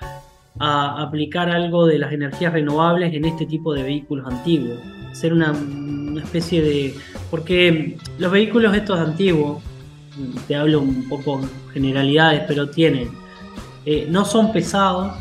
aplicar 0.62 1.50
algo 1.50 1.86
de 1.86 1.98
las 1.98 2.12
energías 2.12 2.52
renovables 2.52 3.14
en 3.14 3.24
este 3.24 3.46
tipo 3.46 3.74
de 3.74 3.84
vehículos 3.84 4.26
antiguos. 4.28 4.78
Hacer 5.10 5.32
una, 5.32 5.52
una 5.52 6.22
especie 6.22 6.62
de... 6.62 6.96
Porque 7.32 7.98
los 8.18 8.30
vehículos 8.30 8.76
estos 8.76 9.00
antiguos, 9.00 9.64
te 10.48 10.56
hablo 10.56 10.82
un 10.82 11.08
poco 11.08 11.40
generalidades, 11.74 12.42
pero 12.48 12.70
tienen, 12.70 13.10
eh, 13.86 14.08
no 14.10 14.26
son 14.26 14.52
pesados, 14.52 15.14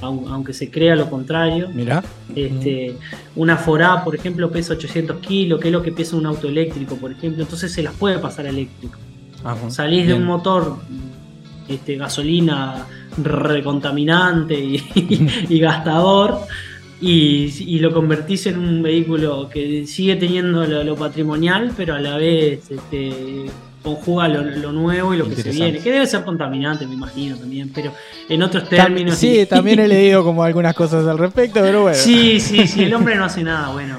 aunque 0.00 0.52
se 0.52 0.70
crea 0.70 0.94
lo 0.96 1.08
contrario. 1.10 1.68
Mirá. 1.68 2.02
Este, 2.34 2.96
una 3.36 3.56
Forá, 3.56 4.04
por 4.04 4.14
ejemplo, 4.14 4.50
pesa 4.50 4.74
800 4.74 5.18
kilos, 5.18 5.60
que 5.60 5.68
es 5.68 5.72
lo 5.72 5.82
que 5.82 5.92
pesa 5.92 6.16
un 6.16 6.26
auto 6.26 6.48
eléctrico, 6.48 6.96
por 6.96 7.12
ejemplo, 7.12 7.42
entonces 7.42 7.72
se 7.72 7.82
las 7.82 7.94
puede 7.94 8.18
pasar 8.18 8.46
a 8.46 8.50
eléctrico. 8.50 8.98
Ajá. 9.44 9.70
Salís 9.70 10.06
de 10.06 10.14
un 10.14 10.24
motor, 10.24 10.76
este, 11.68 11.96
gasolina 11.96 12.86
recontaminante 13.22 14.58
y, 14.58 14.82
y 15.48 15.58
gastador, 15.58 16.40
y, 17.00 17.52
y 17.60 17.78
lo 17.78 17.92
convertís 17.92 18.46
en 18.46 18.58
un 18.58 18.82
vehículo 18.82 19.48
que 19.48 19.86
sigue 19.86 20.16
teniendo 20.16 20.66
lo, 20.66 20.82
lo 20.82 20.96
patrimonial, 20.96 21.72
pero 21.76 21.94
a 21.94 22.00
la 22.00 22.16
vez 22.16 22.70
este, 22.70 23.46
conjuga 23.82 24.28
lo, 24.28 24.42
lo 24.42 24.72
nuevo 24.72 25.14
y 25.14 25.16
lo 25.16 25.28
que 25.28 25.36
se 25.36 25.50
viene, 25.50 25.78
que 25.78 25.90
debe 25.92 26.06
ser 26.06 26.24
contaminante, 26.24 26.86
me 26.86 26.94
imagino 26.94 27.36
también, 27.36 27.70
pero 27.74 27.92
en 28.28 28.42
otros 28.42 28.64
Tam- 28.64 28.68
términos. 28.84 29.14
sí, 29.16 29.46
también 29.46 29.78
he 29.80 29.88
leído 29.96 30.24
como 30.24 30.42
algunas 30.42 30.74
cosas 30.74 31.06
al 31.06 31.18
respecto, 31.18 31.60
pero 31.60 31.82
bueno. 31.82 31.96
Sí, 31.98 32.40
sí, 32.40 32.66
sí, 32.66 32.84
el 32.84 32.94
hombre 32.94 33.14
no 33.16 33.24
hace 33.24 33.42
nada 33.42 33.72
bueno 33.72 33.98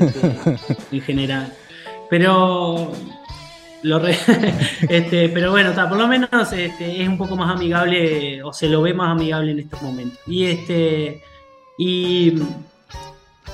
este, 0.00 0.56
en 0.92 1.00
general. 1.02 1.52
Pero 2.08 2.92
lo 3.82 3.98
re- 3.98 4.18
este, 4.88 5.28
pero 5.28 5.52
bueno, 5.52 5.72
ta, 5.72 5.88
por 5.88 5.96
lo 5.98 6.06
menos 6.08 6.28
este, 6.52 7.02
es 7.02 7.08
un 7.08 7.16
poco 7.16 7.36
más 7.36 7.54
amigable 7.54 8.42
o 8.42 8.52
se 8.52 8.68
lo 8.68 8.82
ve 8.82 8.92
más 8.94 9.10
amigable 9.10 9.52
en 9.52 9.60
estos 9.60 9.80
momentos. 9.82 10.18
Y 10.26 10.44
este 10.46 11.22
y, 11.78 12.34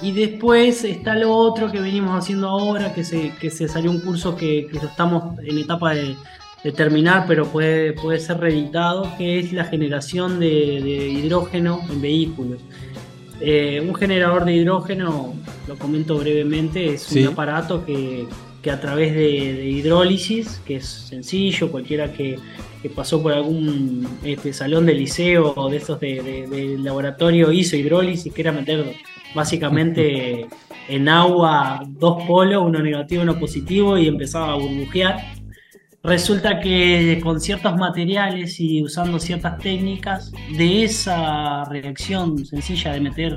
Y 0.03 0.13
después 0.13 0.85
está 0.85 1.15
lo 1.15 1.33
otro 1.33 1.73
que 1.73 1.81
venimos 1.81 2.17
haciendo 2.17 2.49
ahora, 2.49 2.93
que 2.93 3.03
se, 3.03 3.33
que 3.41 3.51
se 3.51 3.67
salió 3.67 3.91
un 3.91 4.01
curso 4.01 4.37
que, 4.37 4.67
que 4.71 4.79
estamos 4.79 5.39
en 5.41 5.59
etapa 5.59 5.95
de, 5.95 6.17
terminar, 6.77 7.27
pero 7.29 7.47
puede, 7.47 7.93
puede 7.93 8.19
ser 8.19 8.39
reeditado, 8.39 9.09
que 9.17 9.39
es 9.39 9.53
la 9.53 9.65
generación 9.65 10.41
de, 10.41 10.49
hidrógeno 10.49 11.81
en 11.89 12.01
vehículos. 12.01 12.59
Eh, 13.41 13.85
un 13.87 13.95
generador 13.95 14.45
de 14.45 14.55
hidrógeno, 14.55 15.35
lo 15.69 15.79
comento 15.79 16.19
brevemente, 16.19 16.95
es 16.95 17.13
un 17.13 17.29
aparato 17.29 17.87
que, 17.87 18.27
que, 18.67 18.73
a 18.73 18.81
través 18.81 19.15
de, 19.15 19.65
hidrólisis, 19.65 20.61
que 20.67 20.77
es 20.77 20.87
sencillo, 20.87 21.71
cualquiera 21.71 22.13
que, 22.13 22.37
que 22.83 22.91
pasó 22.91 23.23
por 23.23 23.33
algún 23.33 24.09
este, 24.25 24.53
salón 24.53 24.87
de 24.87 24.95
liceo 24.95 25.55
o 25.55 25.71
de 25.71 25.77
estos 25.77 26.01
de, 26.01 26.49
de 26.51 26.77
laboratorio 26.77 27.53
hizo 27.53 27.77
hidrólisis, 27.77 28.33
que 28.33 28.43
era 28.43 28.51
meter 28.51 28.97
básicamente 29.37 30.49
en 30.89 31.09
agua 31.09 31.81
dos 31.87 32.25
polos, 32.25 32.65
uno 32.67 32.81
negativo 32.81 33.23
y 33.23 33.23
uno 33.23 33.39
positivo, 33.39 33.99
y 33.99 34.09
empezaba 34.09 34.55
a 34.55 34.57
burbujear. 34.57 35.36
Resulta 36.07 36.61
que 36.61 37.19
con 37.21 37.41
ciertos 37.41 37.77
materiales 37.77 38.61
y 38.61 38.81
usando 38.81 39.19
ciertas 39.19 39.59
técnicas, 39.59 40.31
de 40.57 40.85
esa 40.85 41.65
reacción 41.65 42.47
sencilla 42.47 42.93
de 42.93 43.01
meter 43.01 43.37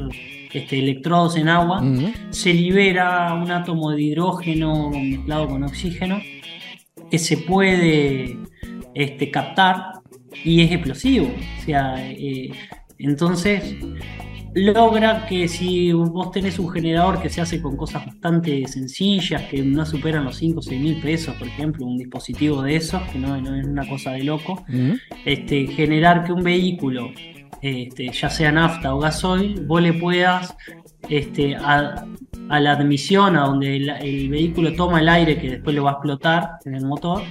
este, 0.54 0.78
electrodos 0.78 1.36
en 1.36 1.50
agua, 1.50 1.84
se 2.30 2.54
libera 2.54 3.34
un 3.34 3.50
átomo 3.50 3.90
de 3.90 4.04
hidrógeno 4.04 4.92
mezclado 4.92 5.48
con 5.48 5.64
oxígeno 5.64 6.22
que 7.10 7.18
se 7.18 7.38
puede 7.38 8.38
este, 8.94 9.32
captar 9.32 9.94
y 10.44 10.62
es 10.62 10.72
explosivo. 10.72 11.28
O 11.28 11.66
sea, 11.66 11.96
eh, 12.08 12.52
entonces 13.00 13.76
logra 14.54 15.26
que 15.28 15.48
si 15.48 15.92
vos 15.92 16.32
tenés 16.32 16.60
un 16.60 16.70
generador 16.70 17.22
que 17.22 17.30
se 17.30 17.42
hace 17.42 17.62
con 17.62 17.76
cosas 17.76 18.06
bastante 18.06 18.68
sencillas, 18.68 19.44
que 19.44 19.62
no 19.62 19.86
superan 19.86 20.26
los 20.26 20.38
5 20.38 20.60
o 20.60 20.62
6 20.62 20.82
mil 20.82 21.00
pesos, 21.00 21.36
por 21.36 21.48
ejemplo, 21.48 21.86
un 21.86 21.98
dispositivo 21.98 22.62
de 22.62 22.76
esos, 22.76 23.02
que 23.12 23.20
no, 23.20 23.36
es 23.36 23.66
una 23.66 23.88
cosa 23.88 24.12
de 24.12 24.24
loco, 24.24 24.64
este, 25.26 25.68
generar 25.68 26.24
que 26.24 26.34
un 26.34 26.44
vehículo, 26.44 27.12
este, 27.62 28.10
ya 28.10 28.30
sea 28.30 28.52
nafta 28.52 28.96
o 28.96 29.00
gasoil, 29.00 29.66
vos 29.66 29.82
le 29.82 29.94
puedas 29.94 30.56
este, 31.10 31.56
a, 31.56 32.06
la 32.50 32.72
admisión 32.72 33.38
a 33.38 33.42
donde 33.42 33.78
el, 33.78 34.30
vehículo 34.30 34.74
toma 34.74 35.00
el 35.00 35.10
aire 35.10 35.38
que 35.38 35.52
después 35.52 35.76
lo 35.76 35.84
va 35.84 35.92
a 35.92 35.94
explotar 35.94 36.52
en 36.66 36.76
el 36.76 36.86
motor, 36.86 37.22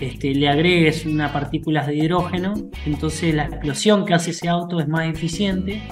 este, 0.00 0.34
le 0.34 0.48
agregues 0.48 1.04
una 1.04 1.32
partículas 1.32 1.86
de 1.86 1.96
hidrógeno, 1.96 2.54
entonces 2.86 3.34
la 3.34 3.44
explosión 3.44 4.06
que 4.06 4.14
hace 4.14 4.30
ese 4.30 4.48
auto 4.48 4.80
es 4.80 4.88
más 4.88 5.06
eficiente 5.06 5.82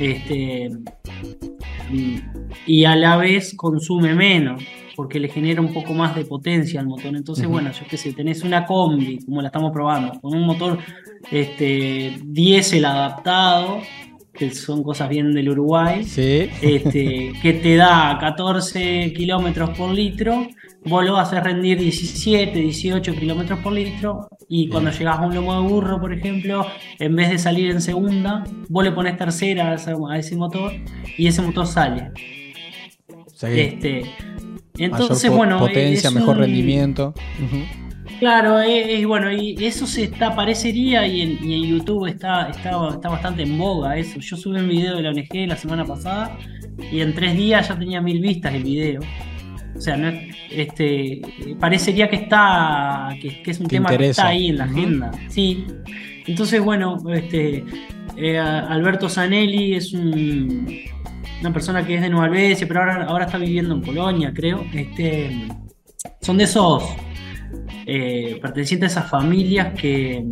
este, 0.00 0.70
y 2.66 2.84
a 2.84 2.96
la 2.96 3.16
vez 3.18 3.54
consume 3.54 4.14
menos, 4.14 4.62
porque 4.96 5.20
le 5.20 5.28
genera 5.28 5.60
un 5.60 5.72
poco 5.72 5.92
más 5.92 6.16
de 6.16 6.24
potencia 6.24 6.80
al 6.80 6.86
motor. 6.86 7.14
Entonces, 7.14 7.46
bueno, 7.46 7.70
yo 7.70 7.86
qué 7.88 7.96
sé, 7.96 8.12
tenés 8.12 8.42
una 8.42 8.66
combi, 8.66 9.18
como 9.24 9.42
la 9.42 9.48
estamos 9.48 9.72
probando, 9.72 10.18
con 10.20 10.34
un 10.34 10.46
motor 10.46 10.78
este, 11.30 12.18
diésel 12.24 12.84
adaptado, 12.86 13.80
que 14.40 14.50
son 14.50 14.82
cosas 14.82 15.08
bien 15.08 15.32
del 15.32 15.50
Uruguay, 15.50 16.00
este, 16.00 17.32
que 17.42 17.52
te 17.62 17.76
da 17.76 18.16
14 18.18 19.12
kilómetros 19.14 19.70
por 19.76 19.90
litro 19.90 20.48
vos 20.84 21.04
lo 21.04 21.16
haces 21.18 21.42
rendir 21.42 21.78
17, 21.78 22.58
18 22.58 23.14
kilómetros 23.14 23.58
por 23.60 23.72
litro 23.72 24.28
y 24.48 24.68
cuando 24.68 24.90
llegas 24.90 25.18
a 25.18 25.22
un 25.22 25.34
lomo 25.34 25.54
de 25.54 25.68
burro, 25.68 26.00
por 26.00 26.12
ejemplo, 26.12 26.66
en 26.98 27.16
vez 27.16 27.30
de 27.30 27.38
salir 27.38 27.70
en 27.70 27.80
segunda, 27.80 28.44
vos 28.68 28.84
le 28.84 28.92
pones 28.92 29.16
tercera 29.16 29.72
a 29.72 30.18
ese 30.18 30.36
motor 30.36 30.72
y 31.16 31.26
ese 31.26 31.42
motor 31.42 31.66
sale. 31.66 32.10
Este, 33.42 34.02
entonces, 34.78 35.30
bueno. 35.30 35.58
Potencia, 35.58 36.10
mejor 36.10 36.38
rendimiento. 36.38 37.14
Claro, 38.20 38.60
es, 38.60 39.06
bueno, 39.06 39.32
y 39.32 39.56
eso 39.64 39.86
se 39.86 40.04
está, 40.04 40.36
parecería, 40.36 41.06
y 41.06 41.22
en, 41.22 41.38
YouTube 41.38 42.04
está, 42.04 42.50
está, 42.50 42.90
está, 42.90 43.08
bastante 43.08 43.44
en 43.44 43.56
boga 43.56 43.96
eso. 43.96 44.20
Yo 44.20 44.36
subí 44.36 44.60
un 44.60 44.68
video 44.68 44.96
de 44.96 45.02
la 45.02 45.08
ONG 45.08 45.48
la 45.48 45.56
semana 45.56 45.86
pasada 45.86 46.36
y 46.92 47.00
en 47.00 47.14
tres 47.14 47.34
días 47.34 47.66
ya 47.66 47.78
tenía 47.78 48.02
mil 48.02 48.20
vistas 48.20 48.52
el 48.52 48.62
video. 48.62 49.00
O 49.74 49.80
sea, 49.80 49.96
no, 49.96 50.12
este, 50.50 51.22
parecería 51.58 52.10
que 52.10 52.16
está, 52.16 53.08
que, 53.22 53.40
es 53.46 53.58
un 53.58 53.68
tema 53.68 53.88
que 53.88 54.10
está 54.10 54.26
ahí 54.28 54.48
en 54.48 54.58
la 54.58 54.64
agenda. 54.64 55.12
Sí. 55.30 55.64
Entonces, 56.26 56.60
bueno, 56.60 56.98
este, 57.14 57.64
eh, 58.18 58.38
Alberto 58.38 59.08
Zanelli 59.08 59.76
es 59.76 59.94
una 59.94 61.54
persona 61.54 61.86
que 61.86 61.94
es 61.94 62.02
de 62.02 62.10
Nueva 62.10 62.26
Albesia, 62.26 62.68
pero 62.68 62.80
ahora, 62.80 63.04
ahora 63.04 63.24
está 63.24 63.38
viviendo 63.38 63.74
en 63.74 63.80
Polonia, 63.80 64.30
creo. 64.34 64.62
Este, 64.74 65.48
son 66.20 66.36
de 66.36 66.44
esos 66.44 66.84
eh, 67.92 68.38
pertenecientes 68.40 68.96
a 68.96 69.00
esas 69.00 69.10
familias 69.10 69.74
que 69.74 70.24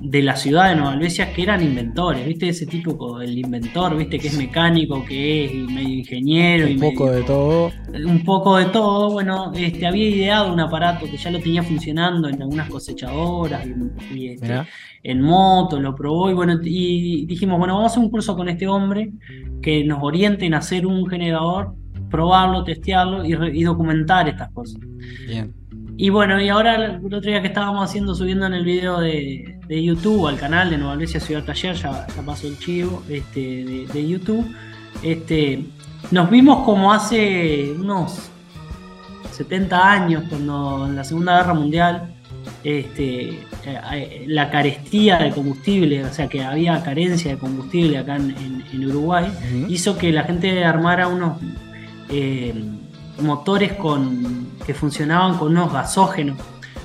de 0.00 0.22
la 0.22 0.36
ciudad 0.36 0.70
de 0.70 0.76
Nueva 0.76 0.92
Albesia 0.92 1.34
que 1.34 1.42
eran 1.42 1.62
inventores, 1.62 2.26
¿viste? 2.26 2.48
Ese 2.48 2.64
tipo, 2.64 3.20
el 3.20 3.38
inventor, 3.38 3.94
¿viste? 3.94 4.18
Que 4.18 4.28
es 4.28 4.38
mecánico, 4.38 5.04
que 5.04 5.44
es 5.44 5.54
medio 5.70 5.96
ingeniero. 5.96 6.66
Un 6.66 6.80
poco 6.80 7.10
de 7.10 7.22
todo. 7.24 7.70
Un 8.06 8.24
poco 8.24 8.56
de 8.56 8.64
todo. 8.66 9.10
Bueno, 9.10 9.52
este, 9.54 9.86
había 9.86 10.08
ideado 10.08 10.50
un 10.50 10.60
aparato 10.60 11.04
que 11.04 11.18
ya 11.18 11.30
lo 11.30 11.40
tenía 11.40 11.62
funcionando 11.62 12.28
en 12.28 12.40
algunas 12.40 12.70
cosechadoras 12.70 13.66
y, 14.10 14.28
este, 14.28 14.62
en 15.02 15.20
moto, 15.20 15.78
lo 15.78 15.94
probó 15.94 16.30
y 16.30 16.34
bueno, 16.34 16.58
y 16.62 17.26
dijimos, 17.26 17.58
bueno, 17.58 17.74
vamos 17.74 17.90
a 17.90 17.92
hacer 17.92 18.02
un 18.02 18.10
curso 18.10 18.34
con 18.34 18.48
este 18.48 18.66
hombre 18.66 19.12
que 19.60 19.84
nos 19.84 20.02
oriente 20.02 20.46
en 20.46 20.54
hacer 20.54 20.86
un 20.86 21.06
generador, 21.06 21.74
probarlo, 22.08 22.64
testearlo 22.64 23.26
y, 23.26 23.60
y 23.60 23.62
documentar 23.62 24.26
estas 24.30 24.50
cosas. 24.52 24.80
Bien. 25.26 25.59
Y 26.02 26.08
bueno, 26.08 26.40
y 26.40 26.48
ahora 26.48 26.76
el 26.76 27.04
otro 27.04 27.20
día 27.20 27.42
que 27.42 27.48
estábamos 27.48 27.84
haciendo, 27.84 28.14
subiendo 28.14 28.46
en 28.46 28.54
el 28.54 28.64
video 28.64 29.00
de, 29.00 29.58
YouTube 29.68 30.28
al 30.28 30.38
canal 30.38 30.70
de 30.70 30.78
Nueva 30.78 30.94
Albesia 30.94 31.20
Ciudad 31.20 31.44
Taller, 31.44 31.74
ya, 31.76 32.06
pasó 32.24 32.46
el 32.46 32.58
chivo 32.58 33.02
este, 33.10 33.86
de, 33.92 34.08
YouTube, 34.08 34.50
este, 35.02 35.62
nos 36.10 36.30
vimos 36.30 36.64
como 36.64 36.90
hace 36.90 37.74
unos 37.78 38.30
70 39.30 39.92
años, 39.92 40.24
cuando 40.30 40.86
en 40.86 40.96
la 40.96 41.04
Segunda 41.04 41.36
Guerra 41.36 41.52
Mundial, 41.52 42.14
este, 42.64 43.46
eh, 43.66 44.24
la 44.26 44.50
carestía 44.50 45.18
de 45.18 45.32
combustible, 45.32 46.02
o 46.02 46.12
sea 46.14 46.28
que 46.28 46.42
había 46.42 46.82
carencia 46.82 47.32
de 47.32 47.38
combustible 47.38 47.98
acá 47.98 48.16
en, 48.16 48.86
Uruguay, 48.86 49.26
hizo 49.68 49.98
que 49.98 50.10
la 50.12 50.22
gente 50.22 50.64
armara 50.64 51.08
unos... 51.08 51.38
Eh, 52.08 52.54
motores 53.20 53.74
con, 53.74 54.49
que 54.70 54.74
funcionaban 54.74 55.36
con 55.36 55.48
unos 55.48 55.72
gasógenos. 55.72 56.38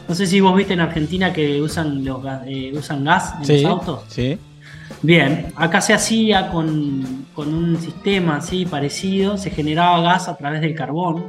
No 0.08 0.16
sé 0.16 0.26
si 0.26 0.40
vos 0.40 0.56
viste 0.58 0.74
en 0.74 0.80
Argentina 0.80 1.32
que 1.32 1.62
usan, 1.62 2.04
los, 2.04 2.20
eh, 2.48 2.72
usan 2.76 3.04
gas 3.04 3.36
en 3.44 3.62
los 3.62 3.72
autos. 3.72 4.02
Sí. 4.08 4.40
Bien, 5.04 5.54
acá 5.56 5.82
se 5.82 5.94
hacía 5.94 6.50
con, 6.50 7.28
un 7.38 7.78
sistema 7.80 8.38
así 8.38 8.66
parecido, 8.66 9.38
se 9.38 9.52
generaba 9.52 10.02
gas 10.02 10.28
a 10.28 10.36
través 10.36 10.62
del 10.62 10.74
carbón. 10.74 11.28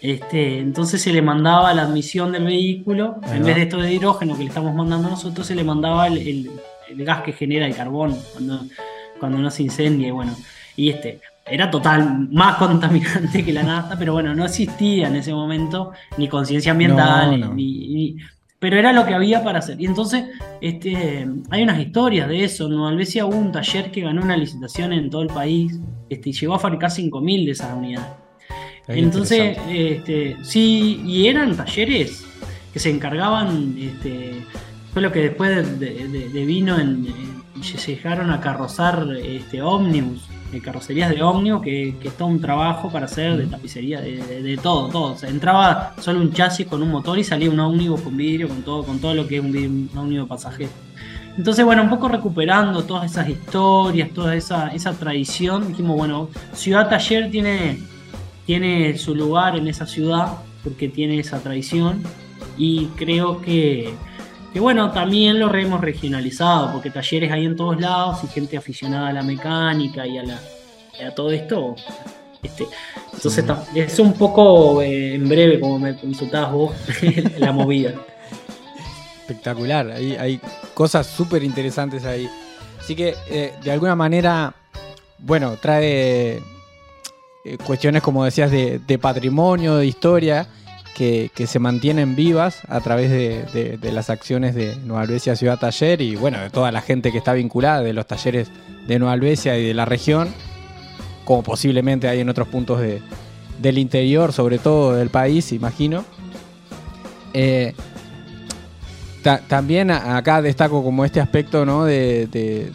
Este, 0.00 0.60
entonces 0.60 1.02
se 1.02 1.12
le 1.12 1.20
mandaba 1.20 1.74
la 1.74 1.82
admisión 1.82 2.30
del 2.30 2.44
vehículo, 2.44 3.16
en 3.32 3.42
vez 3.42 3.56
de 3.56 3.62
esto 3.62 3.78
de 3.78 3.92
hidrógeno 3.92 4.36
que 4.36 4.44
le 4.44 4.50
estamos 4.50 4.72
mandando 4.72 5.10
nosotros, 5.10 5.44
se 5.48 5.56
le 5.56 5.64
mandaba 5.64 6.06
el, 6.06 6.48
gas 6.98 7.22
que 7.22 7.32
genera 7.32 7.66
el 7.66 7.74
carbón 7.74 8.16
cuando, 8.32 8.60
cuando 9.18 9.38
no 9.38 9.50
se 9.50 9.64
incendia. 9.64 10.12
Bueno, 10.12 10.36
y 10.76 10.90
este, 10.90 11.18
era 11.48 11.70
total, 11.70 12.28
más 12.30 12.56
contaminante 12.56 13.44
que 13.44 13.52
la 13.52 13.62
nafta, 13.62 13.96
pero 13.98 14.12
bueno, 14.12 14.34
no 14.34 14.44
existía 14.44 15.08
en 15.08 15.16
ese 15.16 15.32
momento 15.32 15.92
ni 16.18 16.28
conciencia 16.28 16.72
ambiental, 16.72 17.54
Ni, 17.54 18.16
pero 18.58 18.78
era 18.78 18.92
lo 18.92 19.06
que 19.06 19.14
había 19.14 19.44
para 19.44 19.60
hacer. 19.60 19.80
Y 19.80 19.86
entonces 19.86 20.24
este, 20.60 21.26
hay 21.50 21.62
unas 21.62 21.78
historias 21.78 22.28
de 22.28 22.44
eso. 22.44 22.64
En 22.64 22.72
Nueva 22.72 22.88
Albesia 22.88 23.26
hubo 23.26 23.36
un 23.36 23.52
taller 23.52 23.90
que 23.90 24.00
ganó 24.00 24.22
una 24.22 24.36
licitación 24.36 24.92
en 24.92 25.10
todo 25.10 25.22
el 25.22 25.28
país 25.28 25.78
este, 26.08 26.30
y 26.30 26.32
llegó 26.32 26.54
a 26.54 26.58
fabricar 26.58 26.90
5.000 26.90 27.44
de 27.44 27.50
esas 27.50 27.76
unidades. 27.76 28.08
entonces, 28.88 29.58
este, 29.68 30.36
sí, 30.42 31.02
y 31.04 31.28
eran 31.28 31.56
talleres 31.56 32.24
que 32.72 32.78
se 32.78 32.90
encargaban, 32.90 33.76
este, 33.78 34.42
fue 34.92 35.02
lo 35.02 35.12
que 35.12 35.20
después 35.20 35.78
de, 35.78 36.44
vino 36.46 36.78
en, 36.78 37.06
se 37.62 37.94
llegaron 37.94 38.30
a 38.30 38.40
carrozar 38.40 39.06
este, 39.22 39.62
ómnibus 39.62 40.28
de 40.52 40.60
carrocerías 40.60 41.10
de 41.10 41.22
ómnibus, 41.22 41.62
que, 41.62 41.96
que, 42.00 42.08
es 42.08 42.16
todo 42.16 42.28
un 42.28 42.40
trabajo 42.40 42.90
para 42.90 43.06
hacer 43.06 43.36
de 43.36 43.46
tapicería, 43.46 44.00
de, 44.00 44.58
todo, 44.62 44.88
todo. 44.88 45.16
entraba 45.26 45.94
solo 46.00 46.20
un 46.20 46.32
chasis 46.32 46.66
con 46.66 46.82
un 46.82 46.90
motor 46.90 47.18
y 47.18 47.24
salía 47.24 47.50
un 47.50 47.60
ómnibus 47.60 48.00
con 48.00 48.16
vidrio, 48.16 48.48
con 48.48 48.62
todo, 48.62 48.84
con 48.84 48.98
todo 48.98 49.14
lo 49.14 49.26
que 49.26 49.36
es 49.36 49.44
un, 49.44 49.90
ómnibus 49.96 50.28
pasajero. 50.28 50.70
Entonces, 51.36 51.64
bueno, 51.64 51.82
un 51.82 51.90
poco 51.90 52.08
recuperando 52.08 52.84
todas 52.84 53.10
esas 53.10 53.28
historias, 53.28 54.10
toda 54.10 54.34
esa, 54.34 54.68
esa 54.68 54.92
tradición, 54.92 55.68
dijimos, 55.68 55.96
bueno, 55.96 56.30
Ciudad 56.54 56.88
Taller 56.88 57.30
tiene, 57.30 57.78
tiene 58.46 58.96
su 58.96 59.14
lugar 59.14 59.56
en 59.56 59.68
esa 59.68 59.86
ciudad 59.86 60.38
porque 60.64 60.88
tiene 60.88 61.18
esa 61.18 61.40
tradición 61.40 62.02
y 62.56 62.86
creo 62.96 63.40
que 63.42 63.94
que 64.56 64.60
bueno, 64.60 64.90
también 64.90 65.38
lo 65.38 65.54
hemos 65.54 65.82
regionalizado, 65.82 66.72
porque 66.72 66.88
talleres 66.88 67.30
hay 67.30 67.44
en 67.44 67.56
todos 67.56 67.78
lados 67.78 68.24
y 68.24 68.28
gente 68.28 68.56
aficionada 68.56 69.08
a 69.08 69.12
la 69.12 69.22
mecánica 69.22 70.06
y 70.06 70.16
a 70.16 70.22
la, 70.22 70.40
a 71.06 71.10
todo 71.14 71.30
esto. 71.30 71.76
Este, 72.42 72.64
entonces 73.12 73.44
es 73.74 73.98
un 73.98 74.14
poco 74.14 74.80
eh, 74.80 75.16
en 75.16 75.28
breve, 75.28 75.60
como 75.60 75.78
me 75.78 75.94
consultabas 75.94 76.52
vos, 76.52 76.74
la 77.38 77.52
movida. 77.52 77.92
Espectacular, 79.20 79.90
hay, 79.90 80.16
hay 80.16 80.40
cosas 80.72 81.06
súper 81.06 81.44
interesantes 81.44 82.06
ahí. 82.06 82.26
Así 82.80 82.96
que 82.96 83.14
eh, 83.28 83.52
de 83.62 83.70
alguna 83.70 83.94
manera, 83.94 84.54
bueno, 85.18 85.58
trae 85.60 86.40
eh, 87.44 87.58
cuestiones, 87.66 88.00
como 88.00 88.24
decías, 88.24 88.50
de, 88.50 88.98
patrimonio, 88.98 89.76
de 89.76 89.86
historia, 89.86 90.48
que, 90.96 91.46
se 91.46 91.58
mantienen 91.58 92.16
vivas 92.16 92.62
a 92.68 92.80
través 92.80 93.10
de, 93.10 93.78
las 93.92 94.08
acciones 94.08 94.54
de 94.54 94.76
Nueva 94.76 95.06
Ciudad 95.18 95.58
Taller 95.58 96.00
y 96.00 96.16
bueno, 96.16 96.40
de 96.40 96.48
toda 96.48 96.72
la 96.72 96.80
gente 96.80 97.12
que 97.12 97.18
está 97.18 97.34
vinculada 97.34 97.82
de 97.82 97.92
los 97.92 98.06
talleres 98.06 98.50
de 98.86 98.98
Nueva 98.98 99.14
y 99.16 99.66
de 99.66 99.74
la 99.74 99.84
región, 99.84 100.28
como 101.26 101.42
posiblemente 101.42 102.08
hay 102.08 102.20
en 102.20 102.30
otros 102.30 102.48
puntos 102.48 102.80
del 102.80 103.78
interior, 103.78 104.32
sobre 104.32 104.58
todo 104.58 104.94
del 104.94 105.10
país, 105.10 105.52
imagino. 105.52 106.02
Eh, 107.34 107.74
también 109.48 109.90
acá 109.90 110.40
destaco 110.40 110.82
como 110.82 111.04
este 111.04 111.20
aspecto 111.20 111.66
¿no? 111.66 111.84
de, 111.84 112.72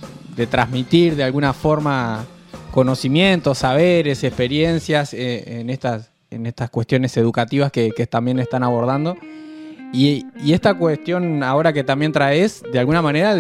transmitir 0.52 1.16
de 1.16 1.24
alguna 1.24 1.54
forma 1.54 2.24
conocimientos, 2.70 3.58
saberes, 3.58 4.24
experiencias 4.24 5.14
eh, 5.16 5.60
en, 5.60 5.72
estas, 5.72 6.11
en 6.32 6.46
estas 6.46 6.70
cuestiones 6.70 7.16
educativas 7.18 7.72
que, 7.72 7.92
también 8.10 8.40
están 8.40 8.64
abordando. 8.64 9.18
Y, 9.94 10.26
esta 10.52 10.74
cuestión 10.74 11.44
ahora 11.44 11.74
que 11.74 11.84
también 11.84 12.12
traes, 12.12 12.64
de 12.72 12.80
alguna 12.80 13.02
manera, 13.02 13.38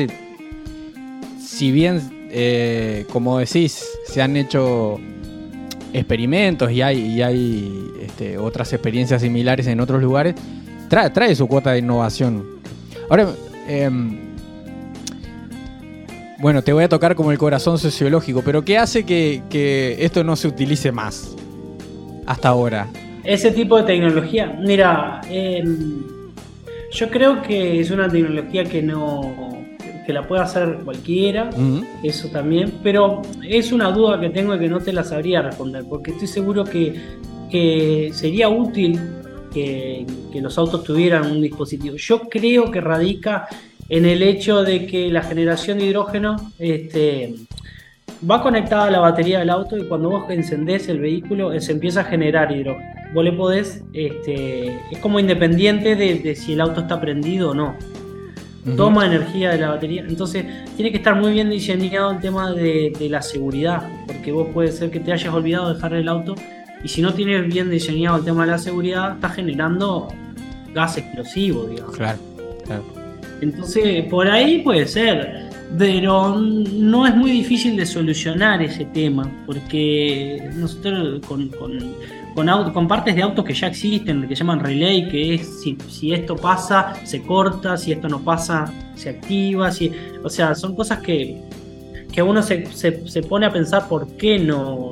si 1.43 1.71
bien, 1.71 2.29
eh, 2.31 3.05
como 3.11 3.39
decís, 3.39 3.83
se 4.05 4.21
han 4.21 4.37
hecho 4.37 4.99
experimentos 5.93 6.71
y 6.71 6.81
hay, 6.81 6.99
y 6.99 7.21
hay 7.21 7.91
este, 8.01 8.37
otras 8.37 8.71
experiencias 8.71 9.21
similares 9.21 9.67
en 9.67 9.79
otros 9.79 10.01
lugares, 10.01 10.35
trae, 10.89 11.09
trae 11.09 11.35
su 11.35 11.47
cuota 11.47 11.71
de 11.71 11.79
innovación 11.79 12.61
Ahora, 13.11 13.27
em, 13.67 14.17
bueno, 16.39 16.61
te 16.61 16.71
voy 16.71 16.85
a 16.85 16.87
tocar 16.87 17.13
como 17.13 17.33
el 17.33 17.37
corazón 17.37 17.77
sociológico, 17.77 18.41
pero 18.41 18.63
¿qué 18.63 18.77
hace 18.77 19.05
que, 19.05 19.97
esto 19.99 20.23
no 20.23 20.37
se 20.37 20.47
utilice 20.47 20.93
más 20.93 21.35
hasta 22.25 22.49
ahora? 22.49 22.87
Ese 23.23 23.51
tipo 23.51 23.77
de 23.77 23.83
tecnología, 23.83 24.57
mira, 24.59 25.21
em, 25.29 26.01
yo 26.91 27.09
creo 27.09 27.41
que 27.41 27.79
es 27.79 27.91
una 27.91 28.09
tecnología 28.09 28.63
que 28.65 28.81
no 28.81 29.61
que 30.05 30.13
la 30.13 30.27
puede 30.27 30.41
hacer 30.41 30.79
cualquiera, 30.83 31.51
eso 32.01 32.27
también, 32.29 32.79
pero 32.81 33.21
es 33.47 33.71
una 33.71 33.91
duda 33.91 34.19
que 34.19 34.29
tengo 34.29 34.55
y 34.55 34.59
que 34.59 34.67
no 34.67 34.79
te 34.79 34.91
la 34.91 35.03
sabría 35.03 35.43
responder, 35.43 35.83
porque 35.87 36.11
estoy 36.11 36.27
seguro 36.27 36.63
que, 36.63 36.95
que 37.51 38.09
sería 38.11 38.49
útil 38.49 38.99
que, 39.53 40.05
los 40.41 40.57
autos 40.57 40.83
tuvieran 40.83 41.29
un 41.31 41.41
dispositivo. 41.41 41.95
Yo 41.97 42.21
creo 42.21 42.71
que 42.71 42.81
radica 42.81 43.47
en 43.89 44.05
el 44.05 44.23
hecho 44.23 44.63
de 44.63 44.87
que 44.87 45.11
la 45.11 45.21
generación 45.21 45.77
de 45.77 45.85
hidrógeno 45.85 46.51
este, 46.57 47.35
va 48.29 48.41
conectada 48.41 48.85
a 48.85 48.91
la 48.91 48.99
batería 48.99 49.39
del 49.39 49.49
auto 49.49 49.77
y 49.77 49.87
cuando 49.87 50.09
vos 50.09 50.29
encendés 50.29 50.87
el 50.89 50.99
vehículo 50.99 51.59
se 51.59 51.71
empieza 51.71 52.01
a 52.01 52.03
generar 52.03 52.51
hidrógeno. 52.51 52.85
Vos 53.13 53.23
le 53.23 53.33
podés, 53.33 53.83
este, 53.93 54.67
es 54.91 54.99
como 55.01 55.19
independiente 55.19 55.95
de, 55.95 56.35
si 56.35 56.53
el 56.53 56.61
auto 56.61 56.81
está 56.81 56.99
prendido 57.01 57.51
o 57.51 57.53
no. 57.53 57.75
Toma 58.77 59.07
energía 59.07 59.49
de 59.49 59.57
la 59.57 59.69
batería. 59.69 60.05
Entonces 60.07 60.45
tiene 60.75 60.91
que 60.91 60.97
estar 60.97 61.15
muy 61.15 61.33
bien 61.33 61.49
diseñado 61.49 62.11
el 62.11 62.19
tema 62.19 62.51
de, 62.51 62.93
de 62.97 63.09
la 63.09 63.23
seguridad. 63.23 63.81
Porque 64.05 64.31
vos 64.31 64.49
puede 64.53 64.71
ser 64.71 64.91
que 64.91 64.99
te 64.99 65.11
hayas 65.11 65.33
olvidado 65.33 65.69
de 65.69 65.73
dejar 65.73 65.93
el 65.93 66.07
auto 66.07 66.35
y 66.83 66.87
si 66.87 67.01
no 67.01 67.13
tienes 67.13 67.47
bien 67.47 67.69
diseñado 67.69 68.17
el 68.17 68.23
tema 68.23 68.45
de 68.45 68.51
la 68.51 68.57
seguridad, 68.57 69.15
está 69.15 69.29
generando 69.29 70.07
gas 70.73 70.97
explosivo, 70.97 71.65
digamos. 71.65 71.95
Claro, 71.95 72.19
claro. 72.65 72.83
Entonces, 73.41 74.05
por 74.05 74.27
ahí 74.27 74.59
puede 74.59 74.87
ser, 74.87 75.49
pero 75.77 76.35
no 76.37 77.07
es 77.07 77.15
muy 77.15 77.31
difícil 77.31 77.77
de 77.77 77.85
solucionar 77.85 78.61
ese 78.61 78.85
tema, 78.85 79.29
porque 79.45 80.49
nosotros 80.55 81.25
con, 81.25 81.49
con, 82.35 82.87
partes 82.87 83.15
de 83.15 83.21
autos 83.21 83.45
que 83.45 83.53
ya 83.53 83.67
existen, 83.67 84.27
que 84.27 84.35
se 84.35 84.39
llaman 84.43 84.59
relay, 84.59 85.07
que 85.09 85.35
es 85.35 85.61
si, 85.61 86.13
esto 86.13 86.35
pasa, 86.35 86.93
se 87.05 87.21
corta, 87.21 87.77
si 87.77 87.91
esto 87.91 88.07
no 88.09 88.19
pasa, 88.19 88.71
se 88.95 89.09
activa, 89.09 89.71
si, 89.71 89.91
o 90.23 90.29
sea, 90.29 90.55
son 90.55 90.75
cosas 90.75 90.99
que, 90.99 91.41
que 92.11 92.21
uno 92.21 92.41
se, 92.41 92.65
se, 92.73 93.23
pone 93.23 93.45
a 93.45 93.51
pensar 93.51 93.87
por 93.87 94.07
qué 94.17 94.39
no 94.39 94.91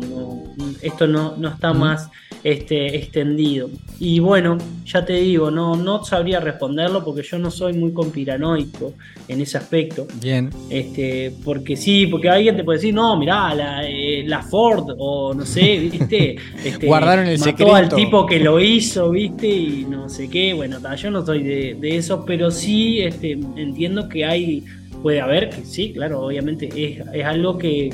esto 0.81 1.07
no, 1.07 1.35
está 1.47 1.73
más 1.73 2.09
este, 2.43 2.95
extendido. 2.95 3.69
Y 3.99 4.19
bueno, 4.19 4.57
ya 4.85 5.05
te 5.05 5.13
digo, 5.13 5.51
no, 5.51 5.75
no 5.75 6.03
sabría 6.03 6.39
responderlo 6.39 7.03
porque 7.03 7.23
yo 7.23 7.37
no 7.37 7.51
soy 7.51 7.73
muy 7.73 7.91
conspiranoico 7.91 8.93
en 9.27 9.41
ese 9.41 9.57
aspecto. 9.57 10.07
Bien. 10.21 10.49
Este, 10.69 11.33
porque 11.43 11.75
sí, 11.75 12.07
porque 12.07 12.29
alguien 12.29 12.55
te 12.55 12.63
puede 12.63 12.79
decir, 12.79 12.93
no, 12.93 13.17
mirá, 13.17 13.53
la, 13.53 13.81
eh, 13.87 14.25
Ford, 14.49 14.95
o 14.97 15.33
no 15.33 15.45
sé, 15.45 15.79
viste. 15.91 16.37
Este, 16.63 16.87
Guardaron 16.87 17.27
el 17.27 17.37
mató 17.37 17.51
secreto. 17.51 17.75
al 17.75 17.89
tipo 17.89 18.25
que 18.25 18.39
lo 18.39 18.59
hizo, 18.59 19.11
viste, 19.11 19.47
y 19.47 19.85
no 19.89 20.09
sé 20.09 20.29
qué. 20.29 20.53
Bueno, 20.53 20.79
yo 20.95 21.11
no 21.11 21.25
soy 21.25 21.43
de, 21.43 21.77
de 21.79 21.97
eso, 21.97 22.23
pero 22.25 22.51
sí 22.51 23.01
este, 23.01 23.31
entiendo 23.31 24.07
que 24.07 24.25
hay 24.25 24.63
puede 25.01 25.21
haber, 25.21 25.49
que 25.49 25.65
sí, 25.65 25.93
claro, 25.93 26.21
obviamente 26.21 26.67
es, 26.75 27.05
es, 27.13 27.25
algo 27.25 27.57
que 27.57 27.89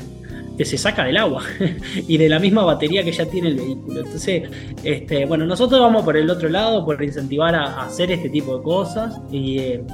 que 0.56 0.64
se 0.64 0.78
saca 0.78 1.04
del 1.04 1.16
agua 1.16 1.42
y 2.08 2.16
de 2.16 2.28
la 2.28 2.38
misma 2.38 2.64
batería 2.64 3.04
que 3.04 3.12
ya 3.12 3.26
tiene 3.26 3.48
el 3.48 3.56
vehículo. 3.56 4.00
Entonces, 4.00 4.48
este, 4.82 5.26
bueno, 5.26 5.46
nosotros 5.46 5.80
vamos 5.80 6.04
por 6.04 6.16
el 6.16 6.28
otro 6.30 6.48
lado, 6.48 6.84
por 6.84 7.02
incentivar 7.02 7.54
a, 7.54 7.82
hacer 7.82 8.10
este 8.10 8.28
tipo 8.28 8.56
de 8.56 8.62
cosas 8.62 9.20
y, 9.30 9.58
eh, 9.58 9.84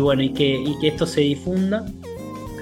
bueno, 0.00 0.22
y 0.22 0.32
que, 0.32 0.64
que 0.80 0.88
esto 0.88 1.06
se 1.06 1.22
difunda. 1.22 1.84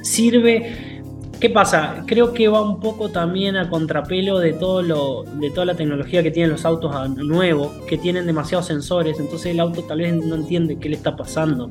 Sirve. 0.03 0.91
¿Qué 1.38 1.51
pasa? 1.51 2.05
Creo 2.07 2.33
que 2.33 2.47
va 2.47 2.61
un 2.61 2.79
poco 2.79 3.09
también 3.09 3.57
a 3.57 3.69
contrapelo 3.69 4.38
de 4.38 4.53
todo 4.53 4.81
lo, 4.81 5.25
de 5.25 5.51
toda 5.51 5.67
la 5.67 5.75
tecnología 5.75 6.23
que 6.23 6.31
tienen 6.31 6.53
los 6.53 6.65
autos 6.65 6.95
nuevos, 7.17 7.73
que 7.88 7.99
tienen 7.99 8.27
demasiados 8.27 8.67
sensores, 8.67 9.19
entonces 9.19 9.47
el 9.47 9.59
auto 9.59 9.83
tal 9.83 9.99
vez 9.99 10.15
no 10.15 10.37
entiende 10.37 10.79
qué 10.79 10.88
le 10.88 10.95
está 10.95 11.17
pasando 11.17 11.69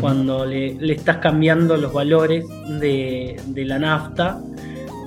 cuando 0.00 0.44
le, 0.44 0.74
le, 0.74 0.94
estás 0.94 1.18
cambiando 1.18 1.76
los 1.76 1.92
valores 1.92 2.44
de, 2.80 3.40
de 3.46 3.64
la 3.64 3.78
nafta 3.78 4.40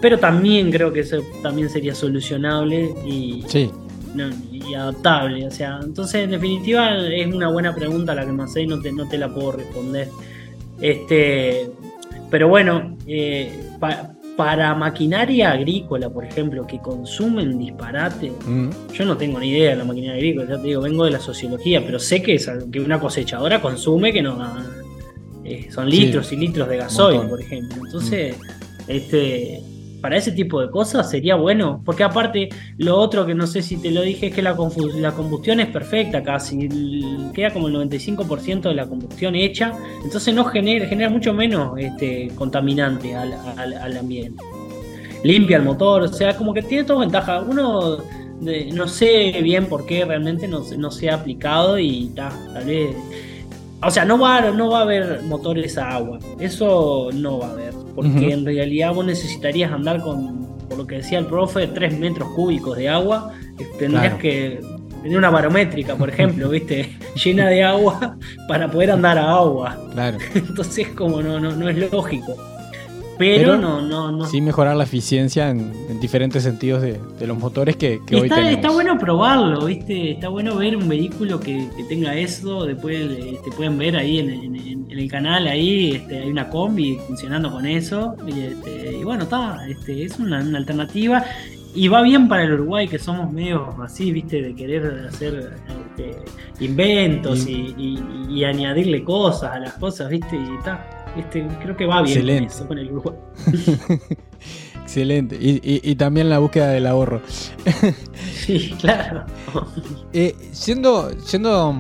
pero 0.02 0.18
también 0.18 0.72
creo 0.72 0.94
que 0.94 1.02
eso 1.02 1.22
también 1.42 1.70
sería 1.70 1.94
solucionable 1.94 2.94
y, 3.06 3.44
y 4.52 4.74
adaptable. 4.74 5.48
O 5.48 5.52
sea, 5.52 5.80
entonces 5.84 6.24
en 6.24 6.32
definitiva 6.32 6.98
es 7.08 7.28
una 7.28 7.50
buena 7.50 7.74
pregunta 7.76 8.16
la 8.16 8.26
que 8.26 8.32
me 8.32 8.44
hacéis, 8.44 8.68
no 8.68 8.80
te, 8.80 8.92
no 8.92 9.08
te 9.08 9.18
la 9.18 9.34
puedo 9.34 9.54
responder. 9.54 10.08
Este, 10.82 11.70
pero 12.30 12.48
bueno, 12.48 12.98
eh, 13.06 13.52
para 14.38 14.74
maquinaria 14.74 15.52
agrícola, 15.52 16.10
por 16.10 16.24
ejemplo, 16.24 16.66
que 16.66 16.80
consumen 16.80 17.60
disparate, 17.60 18.32
mm. 18.32 18.70
yo 18.94 19.06
no 19.06 19.18
tengo 19.18 19.40
ni 19.40 19.50
idea 19.50 19.72
de 19.72 19.76
la 19.76 19.84
maquinaria 19.84 20.16
agrícola, 20.16 20.50
ya 20.50 20.62
te 20.62 20.68
digo, 20.68 20.82
vengo 20.82 21.04
de 21.04 21.12
la 21.12 21.20
sociología, 21.20 21.84
pero 21.86 22.00
sé 22.00 22.22
que, 22.22 22.40
que 22.72 22.80
una 22.80 23.00
cosechadora 23.02 23.62
consume 23.62 24.14
que 24.14 24.22
no 24.22 24.38
eh, 25.44 25.68
son 25.72 25.90
litros 25.90 26.32
y 26.32 26.38
litros 26.38 26.70
de 26.70 26.78
gasoil, 26.78 27.28
por 27.28 27.42
ejemplo. 27.42 27.82
Entonces, 27.86 28.38
mm. 28.38 28.82
este 28.88 29.62
para 30.02 30.18
ese 30.18 30.32
tipo 30.32 30.62
de 30.62 30.70
cosas 30.70 31.10
sería 31.10 31.36
bueno, 31.36 31.82
porque 31.86 32.04
aparte 32.04 32.50
lo 32.78 32.98
otro 32.98 33.26
que 33.26 33.36
no 33.36 33.48
sé 33.48 33.62
si 33.62 33.78
te 33.78 33.92
lo 33.92 34.02
dije 34.02 34.28
es 34.28 34.34
que 34.34 34.42
la, 34.42 34.56
la 34.96 35.12
combustión 35.12 35.60
es 35.60 35.68
perfecta 35.68 36.24
casi, 36.24 36.70
queda 37.34 37.52
como 37.52 37.68
el 37.68 37.76
95% 37.76 38.62
de 38.62 38.74
la 38.74 38.88
combustión 38.88 39.36
hecha, 39.36 39.74
entonces 40.04 40.34
no 40.34 40.46
genera, 40.46 40.88
genera 40.88 41.10
mucho 41.10 41.34
menos 41.34 41.78
este, 41.78 42.30
contaminante 42.36 43.16
al, 43.16 43.98
ambiente. 43.98 44.44
Limpia 45.24 45.58
el 45.58 45.64
motor, 45.64 46.04
o 46.04 46.08
sea, 46.08 46.36
como 46.38 46.54
que 46.54 46.62
tiene 46.62 46.86
toda 46.86 47.02
ventaja. 47.02 47.42
Uno 47.42 47.98
no 48.74 48.88
sé 48.88 49.38
bien 49.44 49.66
por 49.66 49.86
qué 49.86 50.06
realmente 50.06 50.48
no, 50.48 50.64
no 50.78 50.92
se 50.92 51.10
ha 51.10 51.16
aplicado 51.16 51.78
y 51.78 52.12
tal 52.16 52.66
vez... 52.66 52.96
O 53.82 53.92
sea, 53.92 54.04
no 54.06 54.20
va, 54.20 54.52
no 54.52 54.72
va 54.72 54.80
a 54.80 54.82
haber 54.82 55.22
motores 55.24 55.78
a 55.78 55.90
agua, 55.96 56.20
eso 56.40 57.10
no 57.14 57.40
va 57.40 57.48
a 57.48 57.52
haber 57.52 57.74
porque 58.02 58.32
en 58.32 58.46
realidad 58.46 58.94
vos 58.94 59.06
necesitarías 59.06 59.72
andar 59.72 60.02
con, 60.02 60.48
por 60.70 60.78
lo 60.78 60.88
que 60.88 60.98
decía 60.98 61.20
el 61.20 61.26
profe, 61.26 61.68
3 61.68 62.00
metros 62.00 62.30
cúbicos 62.30 62.78
de 62.78 62.88
agua, 62.88 63.34
tendrías 63.78 64.14
que 64.16 64.62
tener 65.02 65.18
una 65.18 65.30
barométrica, 65.30 65.96
por 65.96 66.10
ejemplo, 66.10 66.50
¿viste? 66.50 66.96
Llena 67.22 67.48
de 67.48 67.64
agua 67.64 68.18
para 68.48 68.70
poder 68.72 68.92
andar 68.92 69.18
a 69.18 69.32
agua. 69.32 69.78
Claro. 69.92 70.18
Entonces, 70.34 70.88
como 70.90 71.22
no, 71.22 71.40
no, 71.40 71.52
no 71.52 71.68
es 71.68 71.92
lógico. 71.92 72.38
Pero, 73.20 73.58
no, 73.58 73.82
no, 73.82 74.14
no. 74.14 74.26
Sin 74.26 74.46
mejorar 74.46 74.78
la 74.78 74.86
eficiencia 74.86 75.50
en, 75.50 76.00
diferentes 76.00 76.42
sentidos 76.42 76.82
de, 76.82 77.00
los 77.28 77.38
motores 77.38 77.76
que, 77.76 78.00
que 78.08 78.16
está, 78.16 78.22
hoy 78.22 78.30
tenemos. 78.30 78.52
Está 78.52 78.72
bueno 78.72 78.98
probarlo, 78.98 79.66
¿viste? 79.66 80.12
Está 80.12 80.30
bueno 80.30 80.56
ver 80.56 80.78
un 80.78 80.88
vehículo 80.88 81.38
que, 81.38 81.68
tenga 81.90 82.16
eso. 82.16 82.66
Después 82.66 82.98
te 83.10 83.32
este, 83.32 83.52
pueden 83.52 83.78
ver 83.78 83.98
ahí 83.98 84.20
en, 84.20 84.90
el 84.90 85.12
canal, 85.12 85.48
ahí 85.48 85.92
este, 85.96 86.20
hay 86.20 86.30
una 86.30 86.50
combi 86.50 86.98
funcionando 87.08 87.52
con 87.52 87.66
eso. 87.66 88.16
Y, 88.26 88.40
este, 88.40 89.04
bueno, 89.04 89.24
está, 89.24 89.68
este, 89.68 90.06
es 90.06 90.18
una, 90.18 90.40
alternativa. 90.40 91.26
Y 91.76 91.90
va 91.90 92.02
bien 92.02 92.30
para 92.30 92.44
el 92.44 92.54
Uruguay, 92.54 92.88
que 92.88 93.00
somos 93.00 93.30
medio 93.34 93.76
así, 93.84 94.14
¿viste? 94.14 94.42
De 94.42 94.56
querer 94.56 95.08
hacer 95.10 95.52
este, 95.98 96.64
inventos 96.64 97.46
y, 97.48 98.46
añadirle 98.46 99.04
cosas 99.04 99.52
a 99.52 99.60
las 99.60 99.74
cosas, 99.74 100.10
¿viste? 100.10 100.38
Y 100.38 100.56
está 100.56 100.99
este, 101.18 101.48
creo 101.62 101.76
que 101.76 101.86
va 101.86 102.02
bien 102.02 102.18
Excelente. 102.18 102.54
Con, 102.68 102.78
el 102.78 102.90
grupo. 102.90 103.16
Excelente. 104.82 105.38
Y, 105.40 105.96
también 105.96 106.30
la 106.30 106.40
búsqueda 106.40 106.70
del 106.70 106.88
ahorro. 106.88 107.22
sí, 108.34 108.74
claro. 108.80 109.26
Eh, 110.14 110.36
siendo, 110.52 111.12
siendo, 111.20 111.76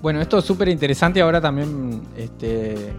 bueno, 0.00 0.20
esto 0.20 0.38
es 0.38 0.44
súper 0.44 0.68
interesante. 0.68 1.20
Ahora 1.20 1.40
también, 1.40 2.02
este, 2.16 2.92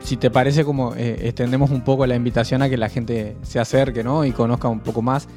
si 0.00 0.16
te 0.16 0.30
parece, 0.30 0.64
como 0.64 0.94
eh, 0.96 1.28
extendemos 1.28 1.70
un 1.70 1.82
poco 1.82 2.06
la 2.06 2.16
invitación 2.16 2.62
a 2.62 2.68
que 2.68 2.76
la 2.76 2.88
gente 2.88 3.36
se 3.42 3.60
acerque 3.60 4.02
¿no? 4.02 4.24
y 4.24 4.32
conozca 4.32 4.66
un 4.66 4.80
poco 4.80 5.02
más. 5.02 5.28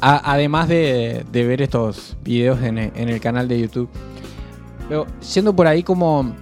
además 0.00 0.68
de, 0.68 1.24
ver 1.32 1.62
estos 1.62 2.16
videos 2.22 2.62
en, 2.62 2.78
el 2.78 3.20
canal 3.20 3.48
de 3.48 3.60
YouTube. 3.60 3.88
Pero 4.88 5.06
siendo 5.20 5.54
por 5.54 5.66
ahí 5.66 5.82
como... 5.82 6.32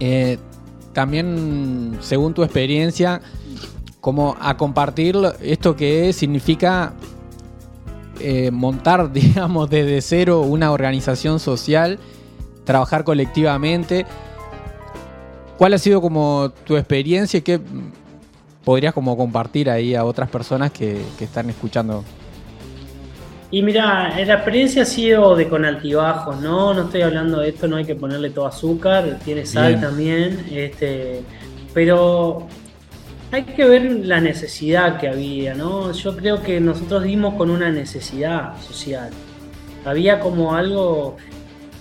Eh, 0.00 0.38
también, 0.92 1.98
según 2.00 2.34
tu 2.34 2.42
experiencia, 2.42 3.20
como 4.00 4.36
a 4.40 4.56
compartir 4.56 5.16
esto 5.40 5.76
que 5.76 6.12
significa 6.12 6.94
eh, 8.20 8.50
montar, 8.50 9.12
digamos, 9.12 9.70
desde 9.70 10.00
cero 10.00 10.40
una 10.40 10.72
organización 10.72 11.40
social, 11.40 11.98
trabajar 12.64 13.04
colectivamente. 13.04 14.06
¿Cuál 15.58 15.74
ha 15.74 15.78
sido 15.78 16.00
como 16.00 16.52
tu 16.64 16.76
experiencia 16.76 17.38
y 17.38 17.42
qué 17.42 17.60
podrías 18.64 18.94
como 18.94 19.16
compartir 19.16 19.68
ahí 19.68 19.94
a 19.94 20.04
otras 20.04 20.30
personas 20.30 20.70
que, 20.70 21.02
que 21.18 21.24
están 21.24 21.50
escuchando 21.50 22.02
y 23.50 23.62
mira, 23.62 24.14
la 24.24 24.34
experiencia 24.34 24.82
ha 24.82 24.86
sido 24.86 25.34
de 25.34 25.48
con 25.48 25.64
altibajos, 25.64 26.40
¿no? 26.40 26.72
No 26.72 26.82
estoy 26.82 27.02
hablando 27.02 27.40
de 27.40 27.48
esto, 27.48 27.66
no 27.66 27.76
hay 27.76 27.84
que 27.84 27.96
ponerle 27.96 28.30
todo 28.30 28.46
azúcar, 28.46 29.18
tiene 29.24 29.44
sal 29.44 29.80
también, 29.80 30.46
este, 30.52 31.22
pero 31.74 32.46
hay 33.32 33.42
que 33.42 33.64
ver 33.64 33.90
la 34.06 34.20
necesidad 34.20 35.00
que 35.00 35.08
había, 35.08 35.54
¿no? 35.54 35.90
Yo 35.92 36.16
creo 36.16 36.42
que 36.42 36.60
nosotros 36.60 37.02
dimos 37.02 37.34
con 37.34 37.50
una 37.50 37.70
necesidad 37.70 38.56
social. 38.60 39.10
Había 39.84 40.20
como 40.20 40.54
algo, 40.54 41.16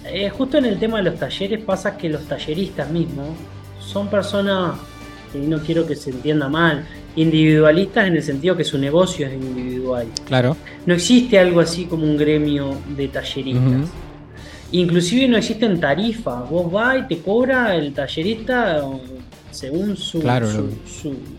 eh, 0.06 0.30
justo 0.30 0.58
en 0.58 0.66
el 0.66 0.80
tema 0.80 0.98
de 0.98 1.04
los 1.04 1.20
talleres 1.20 1.64
pasa 1.64 1.98
que 1.98 2.10
los 2.10 2.28
talleristas 2.28 2.90
mismos 2.90 3.30
son 3.80 4.08
personas, 4.10 4.80
y 5.36 5.40
no 5.40 5.60
quiero 5.60 5.86
que 5.86 5.96
se 5.96 6.10
entienda 6.10 6.50
mal, 6.50 6.86
individualistas 7.22 8.08
en 8.08 8.16
el 8.16 8.24
sentido 8.24 8.56
que 8.56 8.64
su 8.64 8.78
negocio 8.78 9.28
es 9.28 9.34
individual. 9.34 10.08
Claro. 10.26 10.56
No 10.86 10.94
existe 10.94 11.38
algo 11.38 11.60
así 11.60 11.86
como 11.86 12.04
un 12.04 12.18
gremio 12.18 12.76
de 12.96 13.08
talleristas. 13.10 13.90
Inclusive 14.72 15.28
no 15.28 15.38
existen 15.38 15.80
tarifas. 15.80 16.50
Vos 16.50 16.72
vas 16.72 17.00
y 17.00 17.08
te 17.08 17.22
cobra 17.22 17.76
el 17.76 17.94
tallerista 17.94 18.84
según 19.52 19.98
su, 19.98 20.22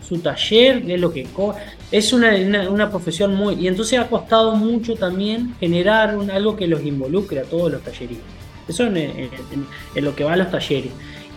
su, 0.03 0.17
taller, 0.19 0.83
es 0.85 0.99
lo 0.99 1.13
que 1.13 1.25
es 1.91 2.13
una, 2.13 2.89
profesión 2.89 3.33
muy... 3.33 3.55
Y 3.55 3.67
entonces 3.67 3.97
ha 3.99 4.07
costado 4.07 4.55
mucho 4.55 4.95
también 4.95 5.55
generar 5.59 6.17
algo 6.31 6.55
que 6.55 6.67
los 6.67 6.83
involucre 6.83 7.39
a 7.39 7.43
todos 7.43 7.71
los 7.71 7.81
talleristas. 7.81 8.27
Eso 8.67 8.85
es 8.85 10.03
lo 10.03 10.15
que 10.15 10.23
va 10.23 10.33
a 10.33 10.37
los 10.37 10.51
talleres. 10.51 10.91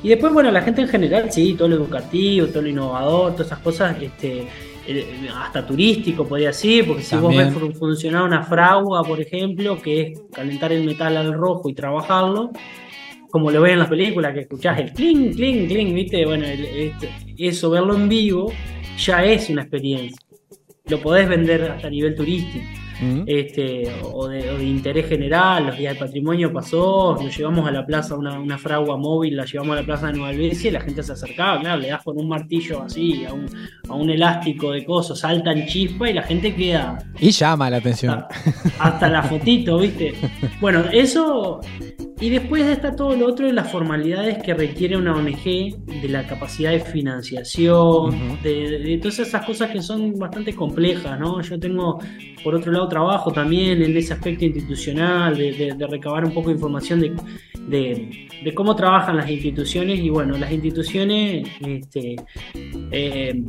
Y 0.04 0.08
después, 0.10 0.34
bueno, 0.34 0.50
la 0.50 0.60
gente 0.60 0.82
en 0.82 0.88
general, 0.88 1.32
sí, 1.32 1.54
todo 1.54 1.66
lo 1.66 1.76
educativo, 1.76 2.46
todo 2.48 2.60
lo 2.60 2.68
innovador, 2.68 3.32
todas 3.32 3.46
esas 3.46 3.58
cosas, 3.60 3.96
este, 4.02 4.46
eh, 4.86 5.30
hasta 5.34 5.66
turístico 5.66 6.28
podría 6.28 6.52
ser, 6.52 6.86
porque 6.86 7.02
si 7.02 7.16
vos 7.16 7.34
ves 7.34 7.54
funcionar 7.78 8.22
una 8.22 8.42
fragua, 8.42 9.02
por 9.02 9.18
ejemplo, 9.18 9.80
que 9.80 10.02
es 10.02 10.22
calentar 10.30 10.74
el 10.74 10.84
metal 10.84 11.16
al 11.16 11.32
rojo 11.32 11.70
y 11.70 11.74
trabajarlo, 11.74 12.50
como 13.30 13.50
lo 13.50 13.62
ven 13.62 13.72
en 13.72 13.78
las 13.78 13.88
películas, 13.88 14.34
que 14.34 14.40
escuchás 14.40 14.78
el 14.78 14.92
clink, 14.92 15.36
clink, 15.36 15.68
clink, 15.68 15.94
¿viste? 15.94 16.26
Bueno, 16.26 16.44
este, 16.44 17.08
eso, 17.38 17.70
verlo 17.70 17.94
en 17.94 18.06
vivo, 18.06 18.52
ya 18.98 19.24
es 19.24 19.48
una 19.48 19.62
experiencia. 19.62 20.20
Lo 20.84 21.00
podés 21.00 21.26
vender 21.30 21.62
hasta 21.62 21.86
a 21.86 21.90
nivel 21.90 22.14
turístico 22.14 22.83
este, 23.26 23.90
o 24.02 24.28
de, 24.28 24.64
interés 24.64 25.08
general, 25.08 25.66
los 25.66 25.76
días 25.76 25.94
de 25.94 26.00
patrimonio 26.00 26.52
pasó, 26.52 27.16
nos 27.20 27.36
llevamos 27.36 27.66
a 27.66 27.70
la 27.70 27.84
plaza 27.84 28.14
una, 28.14 28.38
una, 28.38 28.58
fragua 28.58 28.96
móvil, 28.96 29.36
la 29.36 29.44
llevamos 29.44 29.76
a 29.76 29.80
la 29.80 29.86
plaza 29.86 30.06
de 30.06 30.14
Nueva 30.14 30.28
Albesia 30.28 30.70
y 30.70 30.72
la 30.72 30.80
gente 30.80 31.02
se 31.02 31.12
acercaba, 31.12 31.60
claro, 31.60 31.80
le 31.80 31.88
das 31.88 32.02
con 32.02 32.18
un 32.18 32.28
martillo 32.28 32.82
así, 32.82 33.24
a 33.24 33.32
un, 33.32 33.46
a 33.88 33.94
un 33.94 34.10
elástico 34.10 34.72
de 34.72 34.84
cosas, 34.84 35.18
saltan 35.18 35.66
chispa 35.66 36.08
y 36.08 36.12
la 36.14 36.22
gente 36.22 36.54
queda... 36.54 36.98
Y 37.18 37.30
llama 37.30 37.70
la 37.70 37.78
atención. 37.78 38.24
Hasta, 38.78 39.08
la 39.08 39.22
fotito, 39.22 39.78
¿viste? 39.78 40.14
Bueno, 40.60 40.84
eso... 40.92 41.60
Y 42.20 42.30
después 42.30 42.64
está 42.64 42.94
todo 42.94 43.16
lo 43.16 43.26
otro 43.26 43.46
de 43.46 43.52
las 43.52 43.70
formalidades 43.70 44.40
que 44.42 44.54
requiere 44.54 44.96
una 44.96 45.14
ONG, 45.14 45.44
de 45.44 46.08
la 46.08 46.24
capacidad 46.26 46.70
de 46.70 46.80
financiación, 46.80 48.40
de, 48.42 48.78
de 48.78 48.98
todas 48.98 49.18
esas 49.18 49.44
cosas 49.44 49.70
que 49.70 49.82
son 49.82 50.16
bastante 50.16 50.54
complejas, 50.54 51.18
¿no? 51.18 51.40
Yo 51.42 51.58
tengo, 51.58 51.98
por 52.42 52.54
otro 52.54 52.72
lado, 52.72 52.83
trabajo 52.88 53.32
también 53.32 53.82
en 53.82 53.96
ese 53.96 54.14
aspecto 54.14 54.44
institucional, 54.44 55.36
de, 55.36 55.86
recabar 55.88 56.24
un 56.24 56.32
poco 56.32 56.48
de 56.48 56.54
información 56.54 57.00
de, 57.00 58.52
cómo 58.54 58.74
trabajan 58.76 59.16
las 59.16 59.30
instituciones. 59.30 59.98
Y 60.00 60.10
bueno, 60.10 60.36
las 60.36 60.50
instituciones 60.52 61.48
este, 61.60 62.16
eh, 62.90 63.44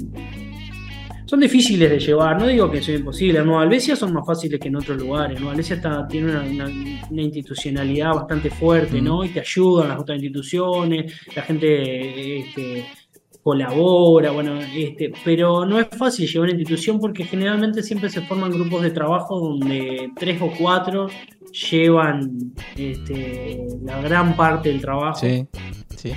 son 1.26 1.39
difíciles 1.39 1.89
de 1.89 2.00
llevar, 2.00 2.39
no 2.39 2.48
digo 2.48 2.69
que 2.69 2.82
sea 2.82 2.95
imposible, 2.95 3.39
en 3.39 3.45
Nueva 3.45 3.63
Albesia 3.63 3.95
son 3.95 4.13
más 4.13 4.26
fáciles 4.26 4.60
que 4.60 4.67
en 4.67 4.76
otros 4.76 4.98
lugares, 5.02 5.39
Nueva 5.39 5.54
Albesia 5.54 5.78
está, 5.78 6.08
tiene 6.08 6.32
una, 6.32 6.69
institucionalidad 7.21 8.13
bastante 8.13 8.52
fuerte, 8.52 9.02
¿no? 9.02 9.26
Y 9.26 9.30
te 9.30 9.39
ayudan 9.39 9.89
las 9.89 10.00
otras 10.00 10.17
instituciones, 10.17 11.13
la 11.36 11.41
gente... 11.41 12.39
Este, 12.39 12.86
colabora, 13.45 14.31
bueno, 14.31 14.60
este, 14.60 15.13
pero 15.23 15.67
no 15.67 15.79
es 15.79 15.88
fácil 15.95 16.27
llevar 16.27 16.49
una 16.49 16.58
institución 16.58 16.99
porque 16.99 17.25
generalmente 17.25 17.84
siempre 17.84 18.10
se 18.10 18.21
forman 18.21 18.49
grupos 18.49 18.81
de 18.81 18.89
trabajo 18.89 19.39
donde 19.39 20.12
tres 20.15 20.41
o 20.41 20.49
cuatro 20.58 21.10
llevan 21.69 22.55
este, 22.75 23.67
la 23.84 24.01
gran 24.01 24.36
parte 24.36 24.69
del 24.69 24.81
trabajo. 24.81 25.19
Sí, 25.19 25.45
sí. 25.95 26.12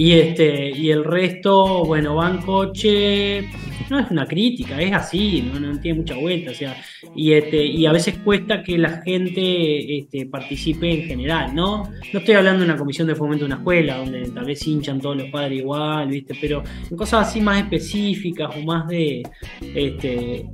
Y, 0.00 0.14
este, 0.14 0.70
y 0.70 0.90
el 0.90 1.04
resto, 1.04 1.84
bueno, 1.84 2.14
van 2.14 2.40
coche, 2.40 3.46
no 3.90 3.98
es 3.98 4.10
una 4.10 4.24
crítica, 4.24 4.80
es 4.80 4.94
así, 4.94 5.42
no, 5.42 5.78
tiene 5.78 5.98
mucha 5.98 6.16
vuelta, 6.16 6.52
o 6.52 6.54
sea, 6.54 6.74
y, 7.14 7.34
este, 7.34 7.62
y 7.62 7.84
a 7.84 7.92
veces 7.92 8.16
cuesta 8.24 8.62
que 8.62 8.78
la 8.78 9.02
gente 9.02 9.98
este, 9.98 10.24
participe 10.24 10.90
en 10.90 11.02
general, 11.02 11.54
¿no? 11.54 11.82
No 12.14 12.18
estoy 12.18 12.34
hablando 12.34 12.60
de 12.60 12.70
una 12.70 12.78
comisión 12.78 13.08
de 13.08 13.14
fomento 13.14 13.44
de 13.44 13.48
una 13.48 13.56
escuela, 13.56 13.98
donde 13.98 14.30
tal 14.30 14.46
vez 14.46 14.66
hinchan 14.66 15.02
todos 15.02 15.18
los 15.18 15.28
padres 15.28 15.58
igual, 15.58 16.08
¿viste? 16.08 16.34
Pero 16.40 16.62
en 16.90 16.96
cosas 16.96 17.28
así 17.28 17.42
más 17.42 17.58
específicas 17.58 18.56
o 18.56 18.62
más 18.62 18.88
de, 18.88 19.22
este, 19.60 20.46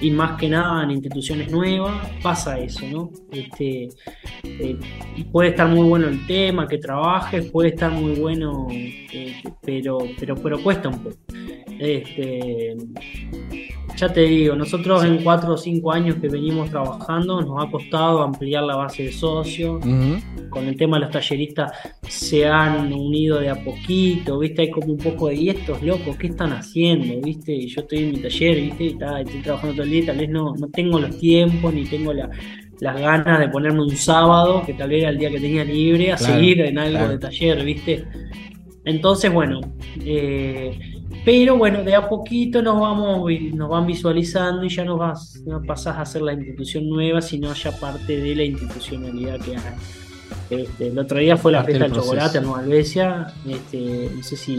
y 0.00 0.10
más 0.10 0.38
que 0.38 0.48
nada 0.48 0.82
en 0.84 0.92
instituciones 0.92 1.50
nuevas, 1.50 2.08
pasa 2.22 2.58
eso, 2.58 2.86
¿no? 2.90 3.10
Este, 3.30 3.88
eh, 4.44 4.78
puede 5.30 5.50
estar 5.50 5.68
muy 5.68 5.86
bueno 5.88 6.08
el 6.08 6.26
tema 6.26 6.66
que 6.66 6.78
trabajes, 6.78 7.50
puede 7.50 7.70
estar 7.70 7.90
muy 7.92 8.14
bueno, 8.18 8.66
este, 8.70 9.42
pero, 9.62 9.98
pero, 10.18 10.34
pero 10.36 10.62
cuesta 10.62 10.88
un 10.88 11.02
poco. 11.02 11.16
Este, 11.78 12.76
ya 14.00 14.10
te 14.10 14.22
digo, 14.22 14.56
nosotros 14.56 15.04
en 15.04 15.22
cuatro 15.22 15.52
o 15.52 15.56
cinco 15.58 15.92
años 15.92 16.16
que 16.16 16.28
venimos 16.28 16.70
trabajando 16.70 17.42
nos 17.42 17.62
ha 17.62 17.70
costado 17.70 18.22
ampliar 18.22 18.62
la 18.62 18.76
base 18.76 19.04
de 19.04 19.12
socios. 19.12 19.84
Con 20.48 20.66
el 20.66 20.76
tema 20.76 20.96
de 20.96 21.04
los 21.04 21.12
talleristas 21.12 21.70
se 22.08 22.46
han 22.46 22.90
unido 22.92 23.38
de 23.38 23.50
a 23.50 23.62
poquito, 23.62 24.38
¿viste? 24.38 24.62
Hay 24.62 24.70
como 24.70 24.94
un 24.94 24.96
poco 24.96 25.28
de, 25.28 25.34
¿y 25.34 25.48
estos 25.50 25.82
locos 25.82 26.16
qué 26.16 26.28
están 26.28 26.52
haciendo? 26.52 27.20
¿Viste? 27.20 27.52
Y 27.52 27.68
yo 27.68 27.82
estoy 27.82 27.98
en 27.98 28.10
mi 28.12 28.16
taller, 28.16 28.56
¿viste? 28.56 28.86
estoy 28.86 29.42
trabajando 29.42 29.74
todo 29.74 29.84
el 29.84 29.90
día, 29.90 30.06
tal 30.06 30.16
vez 30.16 30.30
no, 30.30 30.54
no 30.56 30.68
tengo 30.68 30.98
los 30.98 31.18
tiempos 31.18 31.74
ni 31.74 31.84
tengo 31.84 32.14
las 32.14 33.00
ganas 33.00 33.38
de 33.38 33.48
ponerme 33.48 33.82
un 33.82 33.94
sábado, 33.94 34.62
que 34.64 34.72
tal 34.72 34.88
vez 34.88 35.02
era 35.02 35.10
el 35.10 35.18
día 35.18 35.30
que 35.30 35.40
tenía 35.40 35.64
libre, 35.64 36.12
a 36.12 36.16
seguir 36.16 36.62
en 36.62 36.78
algo 36.78 37.06
de 37.06 37.18
taller, 37.18 37.62
¿viste? 37.62 38.06
Entonces, 38.84 39.30
bueno, 39.30 39.60
eh, 40.04 40.89
pero 41.24 41.56
bueno, 41.56 41.82
de 41.82 41.94
a 41.94 42.08
poquito 42.08 42.62
nos 42.62 42.80
vamos, 42.80 43.30
nos 43.54 43.68
van 43.68 43.86
visualizando 43.86 44.64
y 44.64 44.68
ya 44.68 44.84
no 44.84 44.96
vas, 44.96 45.40
no 45.46 45.62
pasás 45.62 45.98
a 45.98 46.06
ser 46.06 46.22
la 46.22 46.32
institución 46.32 46.88
nueva, 46.88 47.20
sino 47.20 47.52
ya 47.52 47.72
parte 47.72 48.16
de 48.16 48.34
la 48.34 48.44
institucionalidad 48.44 49.40
que 49.40 49.56
hay. 49.56 49.74
Este, 50.48 50.88
el 50.88 50.98
otro 50.98 51.18
día 51.18 51.36
fue 51.36 51.52
la 51.52 51.58
Parte 51.58 51.72
fiesta 51.72 51.92
del 51.92 52.02
chocolate 52.02 52.38
en 52.38 52.44
Nueva 52.44 52.60
Albesia. 52.60 53.34
Este, 53.46 54.10
no 54.14 54.22
sé 54.22 54.36
si, 54.36 54.58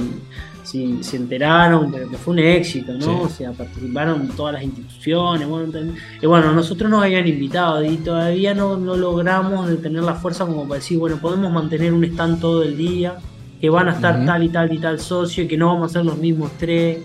si 0.64 1.04
se 1.04 1.18
enteraron, 1.18 1.92
pero 1.92 2.10
que 2.10 2.18
fue 2.18 2.34
un 2.34 2.40
éxito, 2.40 2.94
¿no? 2.94 3.00
Sí. 3.00 3.10
O 3.24 3.30
sea, 3.30 3.52
participaron 3.52 4.30
todas 4.30 4.54
las 4.54 4.64
instituciones. 4.64 5.48
Bueno, 5.48 5.94
y 6.22 6.26
bueno, 6.26 6.54
nosotros 6.54 6.90
nos 6.90 7.04
habían 7.04 7.28
invitado 7.28 7.84
y 7.84 7.98
todavía 7.98 8.54
no, 8.54 8.78
no 8.78 8.96
logramos 8.96 9.68
de 9.68 9.78
tener 9.78 10.04
la 10.04 10.16
fuerza 10.16 10.46
como 10.46 10.64
para 10.64 10.76
decir, 10.76 10.98
bueno, 10.98 11.18
podemos 11.18 11.52
mantener 11.52 11.94
un 11.94 12.04
stand 12.06 12.40
todo 12.40 12.64
el 12.64 12.78
día, 12.78 13.18
que 13.62 13.69
van 13.69 13.88
a 13.88 13.91
estar 13.91 14.26
tal 14.26 14.43
y 14.43 14.50
tal 14.50 14.74
y 14.74 14.80
tal 14.80 15.00
socio, 15.00 15.43
y 15.43 15.47
que 15.47 15.56
no 15.56 15.67
vamos 15.67 15.91
a 15.91 15.93
ser 15.93 16.06
los 16.06 16.17
mismos 16.17 16.52
tres, 16.58 16.97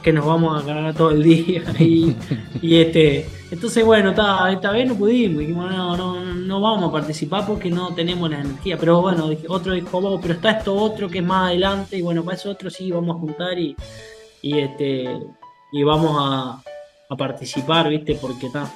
que 0.00 0.12
nos 0.12 0.24
vamos 0.24 0.62
a 0.62 0.64
cagar 0.64 0.94
todo 0.94 1.10
el 1.10 1.22
día. 1.24 1.62
Y, 1.80 2.14
y 2.62 2.76
este, 2.76 3.28
entonces, 3.50 3.84
bueno, 3.84 4.14
ta, 4.14 4.50
esta 4.52 4.70
vez 4.70 4.86
no 4.88 4.94
pudimos, 4.94 5.40
dijimos, 5.40 5.70
no, 5.70 5.96
no, 5.96 6.24
no 6.24 6.60
vamos 6.60 6.88
a 6.88 6.92
participar 6.92 7.44
porque 7.46 7.68
no 7.68 7.92
tenemos 7.94 8.30
la 8.30 8.40
energía. 8.40 8.76
Pero 8.78 9.00
bueno, 9.00 9.28
otro 9.48 9.72
dijo, 9.72 10.00
"Vamos, 10.00 10.20
pero 10.22 10.34
está 10.34 10.50
esto 10.52 10.74
otro 10.74 11.08
que 11.08 11.18
es 11.18 11.24
más 11.24 11.48
adelante, 11.48 11.96
y 11.98 12.02
bueno, 12.02 12.22
para 12.24 12.36
eso 12.36 12.50
otro 12.50 12.70
sí 12.70 12.90
vamos 12.92 13.16
a 13.16 13.18
juntar 13.18 13.58
y, 13.58 13.74
y 14.42 14.58
este 14.58 15.08
y 15.72 15.82
vamos 15.82 16.16
a, 16.18 16.62
a 17.10 17.16
participar, 17.16 17.88
¿viste? 17.88 18.14
Porque 18.14 18.46
está. 18.46 18.70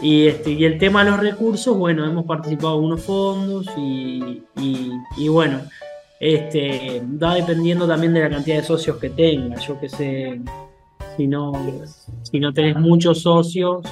Y, 0.00 0.26
este, 0.26 0.50
y 0.52 0.64
el 0.64 0.78
tema 0.78 1.04
de 1.04 1.10
los 1.10 1.20
recursos, 1.20 1.76
bueno, 1.76 2.04
hemos 2.04 2.24
participado 2.24 2.78
en 2.78 2.84
unos 2.84 3.02
fondos 3.02 3.66
y, 3.76 4.42
y, 4.56 4.90
y 5.16 5.28
bueno, 5.28 5.60
este, 6.20 7.02
va 7.22 7.34
dependiendo 7.34 7.86
también 7.86 8.14
de 8.14 8.20
la 8.20 8.30
cantidad 8.30 8.56
de 8.56 8.62
socios 8.62 8.96
que 8.98 9.10
tengas. 9.10 9.66
Yo 9.66 9.78
que 9.78 9.88
sé, 9.88 10.40
si 11.16 11.26
no, 11.26 11.52
si 12.22 12.40
no 12.40 12.52
tenés 12.52 12.76
muchos 12.76 13.22
socios, 13.22 13.82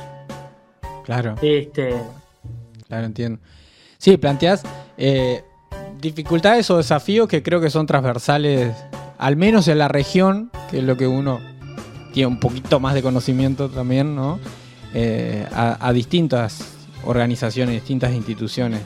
Claro, 1.04 1.34
este, 1.42 1.94
claro, 2.88 3.06
entiendo. 3.06 3.38
Sí, 3.98 4.16
planteás 4.16 4.62
eh, 4.96 5.44
dificultades 6.00 6.70
o 6.70 6.78
desafíos 6.78 7.28
que 7.28 7.42
creo 7.42 7.60
que 7.60 7.70
son 7.70 7.86
transversales, 7.86 8.74
al 9.18 9.36
menos 9.36 9.68
en 9.68 9.78
la 9.78 9.88
región, 9.88 10.50
que 10.70 10.78
es 10.78 10.84
lo 10.84 10.96
que 10.96 11.06
uno 11.06 11.40
tiene 12.12 12.28
un 12.28 12.40
poquito 12.40 12.80
más 12.80 12.94
de 12.94 13.02
conocimiento 13.02 13.68
también, 13.68 14.16
¿no? 14.16 14.40
Eh, 14.94 15.46
a, 15.52 15.86
a 15.86 15.92
distintas 15.92 16.74
organizaciones, 17.04 17.74
distintas 17.74 18.12
instituciones. 18.14 18.80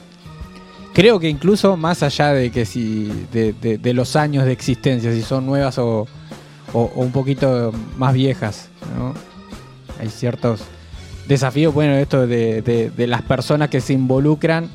Creo 0.98 1.20
que 1.20 1.28
incluso 1.28 1.76
más 1.76 2.02
allá 2.02 2.32
de 2.32 2.50
que 2.50 2.66
si 2.66 3.26
de, 3.32 3.52
de- 3.52 3.94
los 3.94 4.16
años 4.16 4.44
de 4.44 4.50
existencia, 4.50 5.12
si 5.12 5.22
son 5.22 5.46
nuevas 5.46 5.78
o, 5.78 6.08
o- 6.72 6.90
un 6.96 7.12
poquito 7.12 7.70
más 7.96 8.12
viejas, 8.14 8.68
¿no? 8.98 9.14
Hay 10.00 10.08
ciertos 10.08 10.62
desafíos, 11.28 11.72
bueno, 11.72 11.94
esto 11.94 12.26
de, 12.26 12.62
de- 12.62 13.06
las 13.06 13.22
personas 13.22 13.68
que 13.68 13.80
se 13.80 13.92
involucran 13.92 14.68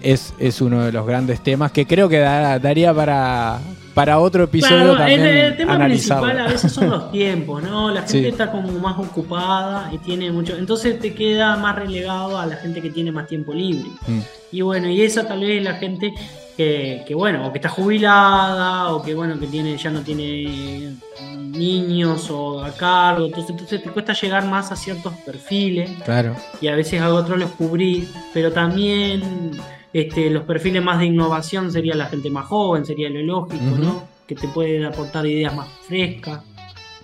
es, 0.00 0.32
es 0.38 0.60
uno 0.60 0.84
de 0.84 0.92
los 0.92 1.04
grandes 1.04 1.42
temas 1.42 1.72
que 1.72 1.84
creo 1.84 2.08
que 2.08 2.18
da- 2.20 2.60
daría 2.60 2.94
para, 2.94 3.58
para 3.98 4.20
otro 4.20 4.44
episodio 4.44 4.94
Claro, 4.94 4.96
también 4.96 5.26
el 5.26 5.56
tema 5.56 5.74
analizarlo. 5.74 6.22
principal 6.26 6.46
a 6.46 6.52
veces 6.52 6.70
son 6.72 6.88
los 6.88 7.10
tiempos, 7.10 7.64
¿no? 7.64 7.90
La 7.90 8.02
gente 8.02 8.20
Sí. 8.20 8.26
está 8.26 8.48
como 8.52 8.70
más 8.78 8.96
ocupada 8.96 9.90
y 9.92 9.98
tiene 9.98 10.30
mucho. 10.30 10.56
Entonces 10.56 11.00
te 11.00 11.12
queda 11.14 11.56
más 11.56 11.74
relegado 11.74 12.38
a 12.38 12.46
la 12.46 12.54
gente 12.54 12.80
que 12.80 12.90
tiene 12.90 13.10
más 13.10 13.26
tiempo 13.26 13.52
libre. 13.52 13.88
Mm. 14.06 14.20
Y 14.52 14.60
bueno, 14.60 14.88
y 14.88 15.02
esa 15.02 15.26
tal 15.26 15.40
vez 15.40 15.58
es 15.58 15.64
la 15.64 15.74
gente 15.74 16.14
que, 16.56 17.02
que, 17.08 17.14
bueno, 17.16 17.44
o 17.44 17.50
que 17.50 17.58
está 17.58 17.70
jubilada, 17.70 18.92
o 18.92 19.02
que 19.02 19.16
bueno, 19.16 19.36
que 19.40 19.48
tiene, 19.48 19.76
ya 19.76 19.90
no 19.90 20.00
tiene 20.02 20.94
niños 21.36 22.30
o 22.30 22.62
a 22.62 22.70
cargo. 22.70 23.26
Entonces, 23.26 23.50
entonces 23.50 23.82
te 23.82 23.90
cuesta 23.90 24.12
llegar 24.12 24.44
más 24.46 24.70
a 24.70 24.76
ciertos 24.76 25.12
perfiles 25.26 25.90
Claro, 26.04 26.36
y 26.60 26.68
a 26.68 26.76
veces 26.76 27.00
a 27.00 27.12
otros 27.12 27.36
los 27.36 27.50
cubrir, 27.50 28.06
pero 28.32 28.52
también 28.52 29.50
este, 29.92 30.30
los 30.30 30.44
perfiles 30.44 30.82
más 30.82 30.98
de 30.98 31.06
innovación 31.06 31.72
sería 31.72 31.94
la 31.94 32.06
gente 32.06 32.30
más 32.30 32.46
joven, 32.46 32.84
sería 32.84 33.08
lo 33.10 33.20
lógico. 33.20 33.76
¿no? 33.78 34.08
Que 34.26 34.34
te 34.34 34.48
puede 34.48 34.84
aportar 34.84 35.26
ideas 35.26 35.54
más 35.54 35.68
frescas. 35.86 36.42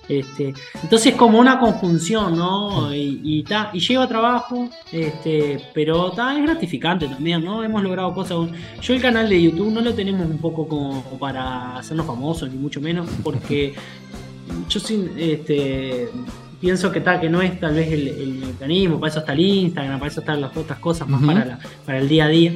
Este, 0.07 0.53
entonces 0.83 1.15
como 1.15 1.39
una 1.39 1.59
conjunción, 1.59 2.37
¿no? 2.37 2.95
Y, 2.95 3.21
y, 3.25 3.43
ta, 3.43 3.71
y 3.73 3.81
lleva 3.81 4.07
trabajo, 4.07 4.69
este, 4.93 5.59
pero 5.73 6.11
ta, 6.11 6.37
es 6.37 6.43
gratificante 6.43 7.09
también, 7.09 7.43
¿no? 7.43 7.65
Hemos 7.65 7.83
logrado 7.83 8.13
cosas. 8.13 8.51
Yo 8.83 8.95
el 8.95 9.01
canal 9.01 9.31
de 9.31 9.43
YouTube 9.43 9.73
no 9.73 9.81
lo 9.81 9.95
tenemos 9.95 10.27
un 10.27 10.39
poco 10.39 10.69
como 10.69 11.03
para 11.19 11.79
hacernos 11.79 12.07
famosos, 12.07 12.51
ni 12.51 12.59
mucho 12.59 12.83
menos, 12.83 13.09
porque 13.23 13.75
yo 14.69 14.81
sí, 14.81 15.09
este, 15.17 16.11
pienso 16.65 16.91
que 16.91 17.01
tal 17.01 17.21
que 17.21 17.29
no 17.29 17.43
es 17.43 17.61
tal 17.61 17.75
vez 17.75 17.93
el, 17.93 18.09
el 18.09 18.29
mecanismo, 18.47 18.99
para 18.99 19.11
eso 19.11 19.19
está 19.21 19.33
el 19.35 19.41
Instagram, 19.41 19.99
para 20.01 20.11
eso 20.11 20.21
están 20.21 20.41
las 20.41 20.57
otras 20.57 20.79
cosas 20.79 21.07
más 21.09 21.23
para, 21.23 21.45
la- 21.45 21.59
para 21.85 21.99
el 21.99 22.09
día 22.09 22.25
a 22.25 22.29
día. 22.29 22.53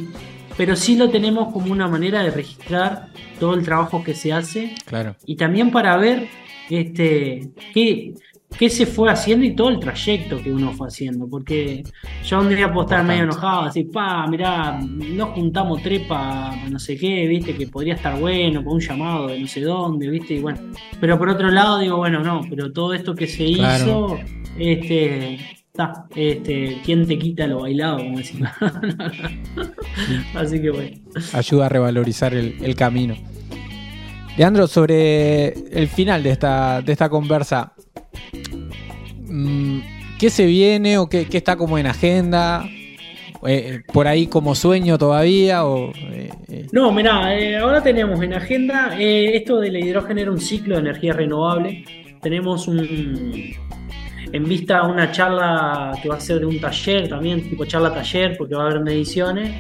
Pero 0.56 0.74
sí 0.76 0.96
lo 0.96 1.10
tenemos 1.10 1.52
como 1.52 1.70
una 1.72 1.86
manera 1.88 2.22
de 2.22 2.30
registrar 2.30 3.08
todo 3.38 3.52
el 3.54 3.62
trabajo 3.64 4.02
que 4.02 4.14
se 4.14 4.32
hace 4.32 4.74
claro. 4.86 5.14
y 5.26 5.36
también 5.36 5.70
para 5.70 5.96
ver 5.98 6.26
este 6.70 7.50
qué, 7.74 8.14
qué 8.56 8.70
se 8.70 8.86
fue 8.86 9.10
haciendo 9.10 9.44
y 9.44 9.54
todo 9.54 9.68
el 9.68 9.78
trayecto 9.78 10.40
que 10.42 10.52
uno 10.52 10.72
fue 10.72 10.88
haciendo. 10.88 11.28
Porque 11.28 11.82
yo 12.24 12.40
un 12.40 12.48
día 12.48 12.72
puedo 12.72 12.86
estar 12.86 13.04
medio 13.04 13.24
enojado, 13.24 13.62
así, 13.62 13.84
pa, 13.84 14.26
mirá, 14.26 14.80
no 14.80 15.26
juntamos 15.26 15.82
trepa, 15.82 16.54
no 16.70 16.78
sé 16.78 16.96
qué, 16.96 17.26
viste, 17.26 17.54
que 17.54 17.66
podría 17.66 17.94
estar 17.94 18.18
bueno, 18.18 18.64
con 18.64 18.74
un 18.74 18.80
llamado 18.80 19.28
de 19.28 19.40
no 19.40 19.46
sé 19.46 19.60
dónde, 19.60 20.08
viste, 20.08 20.34
y 20.34 20.40
bueno. 20.40 20.58
Pero 21.00 21.18
por 21.18 21.28
otro 21.28 21.50
lado 21.50 21.78
digo, 21.78 21.96
bueno, 21.98 22.20
no, 22.22 22.40
pero 22.48 22.72
todo 22.72 22.94
esto 22.94 23.14
que 23.14 23.26
se 23.26 23.52
Claro. 23.52 23.84
hizo, 23.84 24.18
este. 24.58 25.38
Está, 25.78 26.06
este, 26.16 26.78
¿quién 26.84 27.06
te 27.06 27.16
quita 27.16 27.46
lo 27.46 27.60
bailado? 27.60 27.98
Como 27.98 28.18
decimos. 28.18 28.50
Así 30.34 30.60
que 30.60 30.70
bueno. 30.70 30.96
ayuda 31.32 31.66
a 31.66 31.68
revalorizar 31.68 32.34
el, 32.34 32.56
el 32.62 32.74
camino. 32.74 33.14
Leandro, 34.36 34.66
sobre 34.66 35.48
el 35.70 35.88
final 35.88 36.22
de 36.22 36.30
esta, 36.30 36.80
de 36.82 36.92
esta 36.92 37.08
conversa, 37.08 37.72
¿qué 40.18 40.30
se 40.30 40.46
viene 40.46 40.98
o 40.98 41.08
qué, 41.08 41.26
está 41.30 41.56
como 41.56 41.78
en 41.78 41.86
agenda? 41.86 42.64
Eh, 43.46 43.82
¿Por 43.92 44.08
ahí 44.08 44.26
como 44.26 44.54
sueño 44.54 44.98
todavía? 44.98 45.62
Eh, 45.62 46.30
eh, 46.48 46.66
No, 46.72 46.90
mirá, 46.92 47.38
eh, 47.38 47.56
ahora 47.56 47.82
tenemos 47.82 48.20
en 48.22 48.34
agenda 48.34 48.96
eh, 48.98 49.36
esto 49.36 49.60
del 49.60 49.76
hidrógeno 49.76 50.20
era 50.20 50.30
un 50.32 50.40
ciclo 50.40 50.74
de 50.74 50.80
energía 50.80 51.12
renovable. 51.12 51.84
Tenemos 52.20 52.66
un 52.66 53.54
en 54.30 54.44
vista 54.44 54.82
una 54.82 55.10
charla 55.10 55.92
que 56.02 56.08
va 56.08 56.16
a 56.16 56.20
ser 56.20 56.40
de 56.40 56.46
un 56.46 56.60
taller 56.60 57.08
también, 57.08 57.48
tipo 57.48 57.64
charla 57.64 57.94
taller, 57.94 58.36
porque 58.36 58.54
va 58.54 58.64
a 58.64 58.66
haber 58.66 58.80
mediciones. 58.80 59.54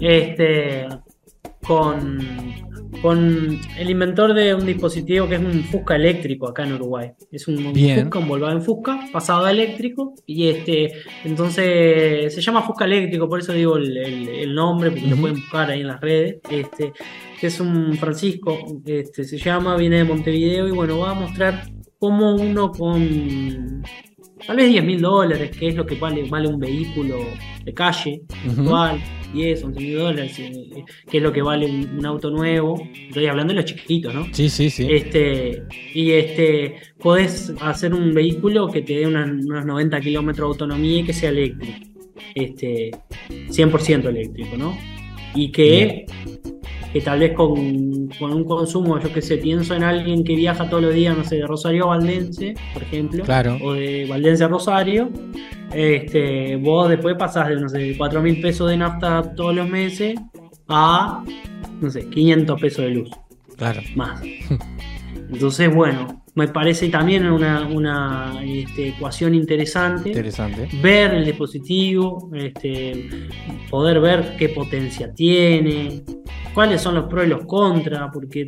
Este 0.00 0.86
con, 1.66 2.18
con 3.02 3.58
el 3.78 3.90
inventor 3.90 4.34
de 4.34 4.54
un 4.54 4.64
dispositivo 4.66 5.28
que 5.28 5.34
es 5.36 5.40
un 5.40 5.62
Fusca 5.64 5.96
eléctrico 5.96 6.48
acá 6.48 6.64
en 6.64 6.72
Uruguay. 6.74 7.10
Es 7.30 7.46
un, 7.48 7.72
Bien. 7.72 8.00
Fusca, 8.02 8.18
un 8.18 8.28
Volkswagen 8.28 8.62
Fusca, 8.62 9.00
pasado 9.12 9.44
a 9.44 9.50
eléctrico. 9.50 10.14
Y 10.26 10.48
este, 10.48 10.92
entonces 11.24 12.34
se 12.34 12.40
llama 12.40 12.62
Fusca 12.62 12.84
eléctrico, 12.84 13.28
por 13.28 13.40
eso 13.40 13.52
digo 13.52 13.76
el, 13.76 13.96
el- 13.96 14.28
el 14.28 14.54
nombre, 14.54 14.90
porque 14.90 15.06
lo 15.06 15.16
pueden 15.16 15.36
buscar 15.36 15.70
ahí 15.70 15.80
en 15.82 15.88
las 15.88 16.00
redes. 16.00 16.36
Este, 16.50 16.92
que 17.40 17.46
es 17.48 17.60
un 17.60 17.94
Francisco, 17.98 18.58
este, 18.84 19.24
se 19.24 19.38
llama, 19.38 19.76
viene 19.76 19.96
de 19.98 20.04
Montevideo 20.04 20.66
y 20.68 20.70
bueno, 20.72 20.98
va 20.98 21.10
a 21.10 21.14
mostrar 21.14 21.68
cómo 21.98 22.34
uno 22.34 22.72
con 22.72 23.82
tal 24.44 24.56
vez 24.56 24.68
10 24.70 24.84
mil 24.84 25.00
dólares, 25.00 25.56
que 25.56 25.68
es 25.68 25.74
lo 25.76 25.86
que 25.86 25.94
vale, 25.94 26.24
vale 26.28 26.48
un 26.48 26.58
vehículo 26.58 27.18
de 27.64 27.72
calle, 27.72 28.22
actual, 28.48 29.00
10, 29.32 29.64
11 29.64 29.80
mil 29.80 29.96
dólares, 29.98 30.38
eh, 30.38 30.84
que 31.10 31.16
es 31.18 31.22
lo 31.22 31.32
que 31.32 31.42
vale 31.42 31.66
un, 31.66 31.98
un 31.98 32.06
auto 32.06 32.30
nuevo. 32.30 32.80
Estoy 33.08 33.26
hablando 33.26 33.52
de 33.54 33.60
los 33.60 33.64
chiquitos, 33.64 34.14
¿no? 34.14 34.26
sí, 34.32 34.48
sí, 34.48 34.68
sí. 34.70 34.86
Este, 34.90 35.62
y 35.94 36.10
este, 36.12 36.76
podés 36.98 37.52
hacer 37.60 37.94
un 37.94 38.12
vehículo 38.14 38.68
que 38.68 38.82
te 38.82 38.94
dé 38.98 39.06
unas- 39.06 39.28
unos 39.44 39.64
90 39.64 40.00
kilómetros 40.00 40.46
de 40.48 40.52
autonomía 40.52 41.00
y 41.00 41.04
que 41.04 41.12
sea 41.12 41.30
eléctrico. 41.30 41.78
Este, 42.34 42.90
100% 43.50 44.08
eléctrico, 44.08 44.56
¿no? 44.56 44.76
Y 45.34 45.50
que, 45.50 46.06
que 46.92 47.00
tal 47.00 47.18
vez 47.20 47.32
con, 47.32 47.95
con 48.18 48.32
un 48.32 48.44
consumo, 48.44 48.98
yo 49.00 49.12
que 49.12 49.22
sé, 49.22 49.36
pienso 49.38 49.74
en 49.74 49.82
alguien 49.84 50.24
que 50.24 50.34
viaja 50.34 50.68
todos 50.68 50.82
los 50.82 50.94
días, 50.94 51.16
no 51.16 51.24
sé, 51.24 51.36
de 51.36 51.46
Rosario 51.46 51.84
a 51.84 51.96
Valdense, 51.96 52.54
por 52.74 52.82
ejemplo, 52.82 53.24
Claro. 53.24 53.58
o 53.62 53.72
de 53.74 54.06
Valdense 54.08 54.44
a 54.44 54.48
Rosario, 54.48 55.10
este, 55.72 56.56
vos 56.56 56.88
después 56.88 57.16
pasás 57.18 57.48
de, 57.48 57.56
no 57.56 57.68
sé, 57.68 57.94
4 57.96 58.22
mil 58.22 58.40
pesos 58.40 58.68
de 58.70 58.76
nafta 58.76 59.34
todos 59.34 59.54
los 59.54 59.68
meses 59.68 60.14
a, 60.68 61.22
no 61.80 61.90
sé, 61.90 62.08
500 62.08 62.60
pesos 62.60 62.84
de 62.84 62.90
luz 62.90 63.10
Claro. 63.56 63.80
más. 63.94 64.20
Entonces, 65.30 65.74
bueno, 65.74 66.22
me 66.36 66.48
parece 66.48 66.90
también 66.90 67.26
una, 67.26 67.66
una 67.66 68.40
este, 68.44 68.88
ecuación 68.88 69.34
interesante. 69.34 70.10
Interesante. 70.10 70.68
Ver 70.82 71.14
el 71.14 71.24
dispositivo, 71.24 72.30
este, 72.34 73.08
poder 73.70 74.00
ver 74.00 74.36
qué 74.38 74.50
potencia 74.50 75.10
tiene, 75.14 76.02
cuáles 76.52 76.82
son 76.82 76.94
los 76.96 77.06
pros 77.06 77.24
y 77.24 77.30
los 77.30 77.46
contras, 77.46 78.10
porque 78.12 78.46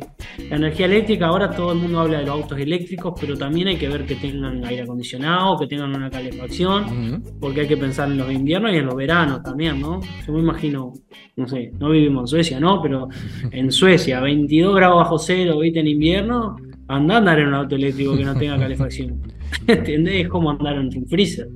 la 0.49 0.57
energía 0.57 0.85
eléctrica 0.85 1.25
ahora 1.25 1.49
todo 1.49 1.71
el 1.71 1.79
mundo 1.79 1.99
habla 2.01 2.19
de 2.19 2.27
los 2.27 2.35
autos 2.35 2.59
eléctricos, 2.59 3.15
pero 3.19 3.35
también 3.35 3.69
hay 3.69 3.77
que 3.77 3.89
ver 3.89 4.05
que 4.05 4.15
tengan 4.15 4.63
aire 4.65 4.83
acondicionado, 4.83 5.57
que 5.57 5.65
tengan 5.65 5.95
una 5.95 6.11
calefacción, 6.11 7.23
porque 7.39 7.61
hay 7.61 7.67
que 7.67 7.77
pensar 7.77 8.11
en 8.11 8.19
los 8.19 8.31
inviernos 8.31 8.71
y 8.71 8.75
en 8.75 8.85
los 8.85 8.95
veranos 8.95 9.41
también, 9.41 9.81
¿no? 9.81 9.99
Yo 10.27 10.33
me 10.33 10.41
imagino, 10.41 10.93
no 11.35 11.47
sé, 11.47 11.71
no 11.79 11.89
vivimos 11.89 12.21
en 12.21 12.27
Suecia, 12.27 12.59
¿no? 12.59 12.83
Pero 12.83 13.09
en 13.49 13.71
Suecia, 13.71 14.19
22 14.19 14.75
grados 14.75 14.97
bajo 14.97 15.17
cero, 15.17 15.57
¿viste? 15.57 15.79
En 15.79 15.87
invierno, 15.87 16.55
anda 16.89 17.15
a 17.15 17.17
andar 17.19 17.39
en 17.39 17.47
un 17.47 17.53
auto 17.53 17.75
eléctrico 17.75 18.17
que 18.17 18.25
no 18.25 18.35
tenga 18.35 18.57
calefacción. 18.57 19.21
¿Entendés? 19.67 20.25
Es 20.25 20.27
como 20.27 20.51
andar 20.51 20.75
en 20.75 20.87
un 20.87 21.07
freezer. 21.07 21.47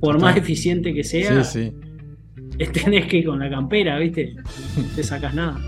Por 0.00 0.20
más 0.20 0.36
eficiente 0.36 0.92
que 0.92 1.04
sea, 1.04 1.44
sí, 1.44 1.72
sí. 2.58 2.66
tenés 2.72 3.06
que 3.06 3.18
ir 3.18 3.26
con 3.26 3.38
la 3.38 3.48
campera, 3.48 3.96
¿viste? 3.98 4.34
No 4.34 4.84
te 4.96 5.04
sacas 5.04 5.32
nada. 5.32 5.60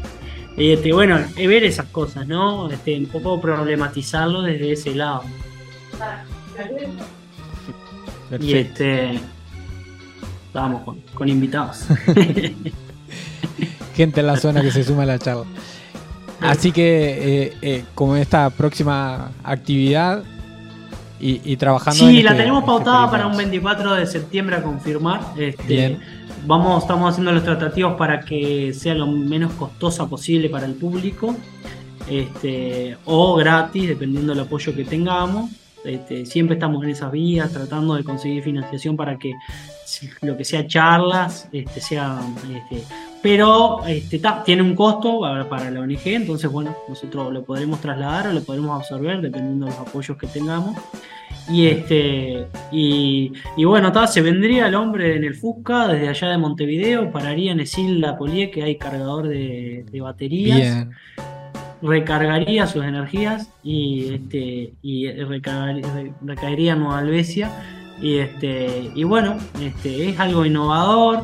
Este, 0.57 0.93
bueno, 0.93 1.19
ver 1.37 1.65
esas 1.65 1.87
cosas, 1.87 2.27
¿no? 2.27 2.69
Este, 2.69 2.99
un 2.99 3.07
poco 3.07 3.41
problematizarlo 3.41 4.43
desde 4.43 4.73
ese 4.73 4.95
lado. 4.97 5.23
Y 8.41 8.55
este. 8.55 9.21
Vamos 10.53 10.83
con, 11.15 11.29
invitados. 11.29 11.87
Gente 13.95 14.21
en 14.21 14.27
la 14.27 14.37
zona 14.37 14.63
que 14.63 14.73
se 14.73 14.83
suma 14.83 15.05
a 15.05 15.07
la 15.07 15.19
charla. 15.21 15.45
Así 16.45 16.73
que, 16.73 17.45
eh, 17.45 17.53
eh, 17.63 17.85
como 17.95 18.17
esta 18.17 18.51
próxima 18.51 19.33
actividad 19.43 20.23
y, 21.21 21.57
trabajando. 21.57 22.07
Sí, 22.07 22.23
la 22.23 22.33
este 22.33 22.43
tenemos 22.43 22.65
pautada 22.65 23.11
para 23.11 23.27
un 23.27 23.35
24 23.35 23.95
de 23.95 24.07
septiembre 24.07 24.57
a 24.57 24.63
confirmar. 24.63 25.23
Este, 25.39 25.63
Bien 25.65 25.99
vamos, 26.47 26.83
estamos 26.83 27.11
haciendo 27.11 27.33
los 27.33 27.45
tratativos 27.45 27.95
para 27.95 28.21
que 28.21 28.73
sea 28.73 28.95
lo 28.95 29.07
menos 29.07 29.53
costosa 29.53 30.07
posible 30.07 30.49
para 30.49 30.67
el 30.67 30.75
público, 30.75 31.35
este, 32.09 32.97
o 33.05 33.37
gratis, 33.37 33.89
dependiendo 33.89 34.35
del 34.35 34.45
apoyo 34.45 34.75
que 34.75 34.85
tengamos. 34.85 35.51
Este, 35.85 36.25
siempre 36.25 36.55
estamos 36.55 36.83
en 36.83 36.91
esas 36.91 37.13
vías, 37.13 37.53
tratando 37.53 37.95
de 37.95 38.05
conseguir 38.05 38.43
financiación 38.43 38.97
para 38.97 39.19
que 39.19 39.33
lo 40.23 40.37
que 40.37 40.45
sea 40.45 40.67
charlas, 40.67 41.49
este, 41.53 41.81
sea, 41.81 42.21
este, 42.55 42.85
pero 43.25 43.83
este, 43.87 44.21
tiene 44.45 44.61
un 44.61 44.75
costo 44.75 45.21
para 45.49 45.71
la 45.71 45.81
ONG, 45.81 46.09
entonces 46.09 46.53
bueno, 46.53 46.77
nosotros 46.87 47.33
lo 47.33 47.43
podremos 47.43 47.81
trasladar 47.81 48.27
o 48.27 48.33
lo 48.35 48.43
podremos 48.43 48.79
absorber 48.79 49.23
dependiendo 49.23 49.65
de 49.65 49.73
los 49.73 49.81
apoyos 49.81 50.19
que 50.19 50.27
tengamos. 50.27 50.77
Y 51.51 51.69
este 51.69 52.47
y, 52.71 53.33
bueno, 53.65 54.07
se 54.09 54.21
vendría 54.21 54.69
el 54.69 54.75
hombre 54.75 55.17
en 55.17 55.25
el 55.25 55.35
Fusca 55.35 55.89
desde 55.89 56.11
allá 56.11 56.29
de 56.29 56.37
Montevideo, 56.37 57.11
pararía 57.13 57.53
en 57.53 57.61
Esil 57.61 57.99
La 57.99 58.19
Polie, 58.19 58.51
que 58.51 58.63
hay 58.63 58.77
cargador 58.77 59.27
de, 59.27 59.87
baterías. 60.03 60.87
Recargaría 61.81 62.67
sus 62.67 62.85
energías 62.85 63.49
y 63.63 64.13
este 64.13 64.75
y 64.83 65.11
recaería 65.11 66.75
en 66.75 66.79
Nueva 66.79 66.99
Albesia. 66.99 67.51
Y 68.03 68.19
este, 68.19 68.91
y 68.95 69.05
bueno, 69.05 69.39
este, 69.63 70.11
es 70.11 70.21
algo 70.21 70.45
innovador, 70.45 71.23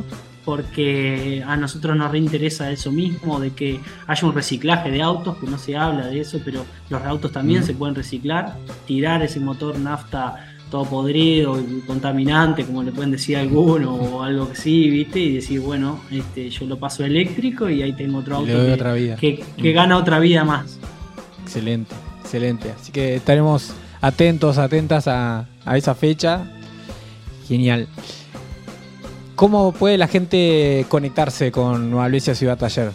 porque 0.50 1.44
a 1.46 1.56
nosotros 1.56 1.96
nos 1.96 2.10
reinteresa 2.10 2.72
eso 2.72 2.90
mismo, 2.90 3.38
de 3.38 3.52
que 3.52 3.78
haya 4.08 4.26
un 4.26 4.34
reciclaje 4.34 4.90
de 4.90 5.00
autos, 5.00 5.36
que 5.38 5.46
no 5.46 5.58
se 5.58 5.76
habla 5.76 6.08
de 6.08 6.18
eso, 6.18 6.40
pero 6.44 6.66
los 6.88 7.00
autos 7.04 7.30
también 7.30 7.62
se 7.62 7.72
pueden 7.72 7.94
reciclar, 7.94 8.56
tirar 8.84 9.22
ese 9.22 9.38
motor 9.38 9.78
nafta 9.78 10.48
todo 10.68 10.86
podrido 10.86 11.60
y 11.60 11.82
contaminante, 11.82 12.64
como 12.64 12.82
le 12.82 12.90
pueden 12.90 13.12
decir 13.12 13.36
a 13.36 13.42
alguno, 13.42 13.94
o 13.94 14.24
algo 14.24 14.48
que 14.48 14.56
sí, 14.56 14.90
¿viste? 14.90 15.20
Y 15.20 15.34
decir, 15.36 15.60
bueno, 15.60 16.00
este, 16.10 16.50
yo 16.50 16.66
lo 16.66 16.80
paso 16.80 17.04
eléctrico 17.04 17.70
y 17.70 17.82
ahí 17.82 17.92
tengo 17.92 18.18
otro 18.18 18.38
auto 18.38 18.52
que, 19.20 19.44
que, 19.56 19.72
gana 19.72 19.98
otra 19.98 20.18
vida 20.18 20.42
más. 20.42 20.80
Excelente, 21.44 21.94
excelente. 22.22 22.72
Así 22.72 22.90
que 22.90 23.14
estaremos 23.14 23.72
atentos, 24.00 24.58
atentas 24.58 25.06
a, 25.06 25.46
a 25.64 25.76
esa 25.76 25.94
fecha. 25.94 26.50
Genial. 27.46 27.86
¿Cómo 29.40 29.72
puede 29.72 29.96
la 29.96 30.06
gente 30.06 30.84
conectarse 30.90 31.50
con 31.50 31.88
Nueva 31.88 32.04
Alesia 32.04 32.34
Ciudad 32.34 32.58
Taller? 32.58 32.92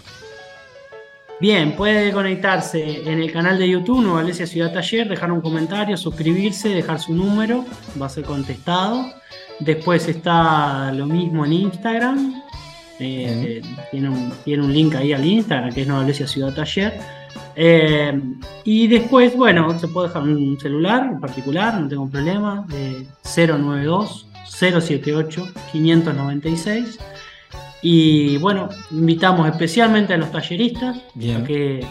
Bien, 1.42 1.76
puede 1.76 2.12
conectarse 2.12 3.02
en 3.10 3.20
el 3.20 3.34
canal 3.34 3.58
de 3.58 3.68
YouTube 3.68 4.04
Nueva 4.04 4.20
Alesia 4.20 4.46
Ciudad 4.46 4.72
Taller, 4.72 5.10
dejar 5.10 5.32
un 5.32 5.42
comentario, 5.42 5.98
suscribirse, 5.98 6.70
dejar 6.70 7.00
su 7.00 7.16
número, 7.16 7.66
va 8.00 8.06
a 8.06 8.10
ser 8.10 8.26
contestado. 8.26 9.08
Después 9.60 10.08
está 10.08 10.92
lo 10.92 11.08
mismo 11.08 11.48
en 11.48 11.54
Instagram. 11.54 12.44
Eh, 13.00 13.64
tiene, 13.90 14.10
un, 14.10 14.32
tiene, 14.44 14.64
un, 14.66 14.72
link 14.72 14.94
ahí 14.94 15.14
al 15.14 15.26
Instagram 15.26 15.74
que 15.74 15.82
es 15.82 15.88
Nueva 15.88 16.04
Alesia 16.04 16.28
Ciudad 16.28 16.54
Taller. 16.54 16.94
Eh, 17.56 18.22
y 18.66 18.86
después, 18.86 19.36
bueno, 19.36 19.80
se 19.80 19.88
puede 19.88 20.10
dejar 20.10 20.22
un 20.22 20.60
celular 20.60 21.10
en 21.12 21.20
particular, 21.20 21.82
no 21.82 21.88
tengo 21.88 22.08
problema. 22.08 22.68
092 23.36 24.25
078 24.50 25.48
596. 25.72 27.00
Y 27.82 28.38
bueno, 28.38 28.70
invitamos 28.92 29.48
especialmente 29.48 30.14
a 30.14 30.18
los 30.18 30.32
talleristas 30.32 30.98
a 30.98 31.44
que 31.44 31.86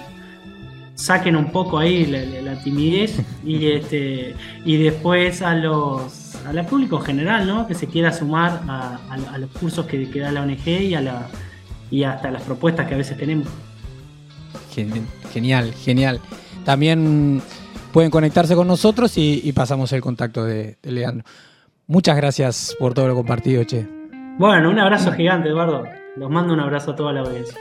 saquen 0.95 1.37
un 1.37 1.51
poco 1.51 1.79
ahí 1.79 2.07
la, 2.07 2.63
timidez 2.63 3.21
y 3.45 3.73
este 3.73 4.35
y 4.65 4.77
después 4.77 5.43
a 5.43 5.55
los 5.55 6.35
al 6.47 6.67
público 6.67 6.99
general, 6.99 7.47
¿no? 7.47 7.67
Que 7.67 7.75
se 7.75 7.87
quiera 7.87 8.13
sumar 8.13 8.63
a, 8.69 9.39
los 9.39 9.51
cursos 9.51 9.87
que, 9.87 10.07
da 10.07 10.31
la 10.31 10.43
ONG 10.43 10.67
y 10.67 10.95
a 10.95 11.01
la 11.01 11.29
y 11.91 12.05
hasta 12.05 12.31
las 12.31 12.43
propuestas 12.43 12.87
que 12.87 12.95
a 12.95 12.99
veces 12.99 13.17
tenemos. 13.17 13.49
Genial, 15.33 15.73
genial. 15.73 16.21
También 16.65 17.41
pueden 17.93 18.11
conectarse 18.11 18.55
con 18.57 18.67
nosotros 18.67 19.13
y, 19.17 19.53
pasamos 19.53 19.93
el 19.93 20.01
contacto 20.01 20.45
de 20.45 20.77
Leandro. 20.83 21.25
Muchas 21.87 22.17
gracias 22.17 22.77
por 22.79 22.95
todo 22.95 23.09
lo 23.09 23.15
compartido, 23.15 23.65
che. 23.65 23.87
Bueno, 24.39 24.71
un 24.71 24.79
abrazo 24.79 25.13
gigante, 25.13 25.49
Eduardo. 25.49 25.85
Los 26.17 26.31
mando 26.31 26.55
un 26.55 26.61
abrazo 26.61 26.93
a 26.93 26.97
toda 26.97 27.13
la 27.13 27.21
audiencia. 27.21 27.59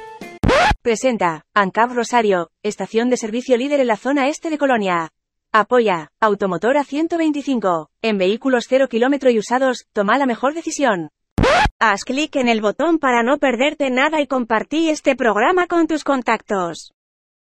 Presenta, 0.81 1.45
ANCAP 1.53 1.91
Rosario, 1.91 2.49
estación 2.61 3.09
de 3.09 3.17
servicio 3.17 3.57
líder 3.57 3.79
en 3.79 3.87
la 3.87 3.95
zona 3.95 4.27
este 4.27 4.49
de 4.49 4.57
Colonia. 4.57 5.11
Apoya, 5.51 6.09
Automotora 6.19 6.83
125. 6.83 7.89
En 8.01 8.17
vehículos 8.17 8.65
0 8.67 8.87
kilómetro 8.89 9.29
y 9.29 9.39
usados, 9.39 9.85
toma 9.93 10.17
la 10.17 10.25
mejor 10.25 10.53
decisión. 10.53 11.09
Haz 11.79 12.05
clic 12.05 12.35
en 12.37 12.47
el 12.47 12.61
botón 12.61 12.97
para 12.97 13.23
no 13.23 13.37
perderte 13.37 13.89
nada 13.89 14.21
y 14.21 14.27
compartí 14.27 14.89
este 14.89 15.15
programa 15.15 15.67
con 15.67 15.85
tus 15.85 16.03
contactos. 16.03 16.92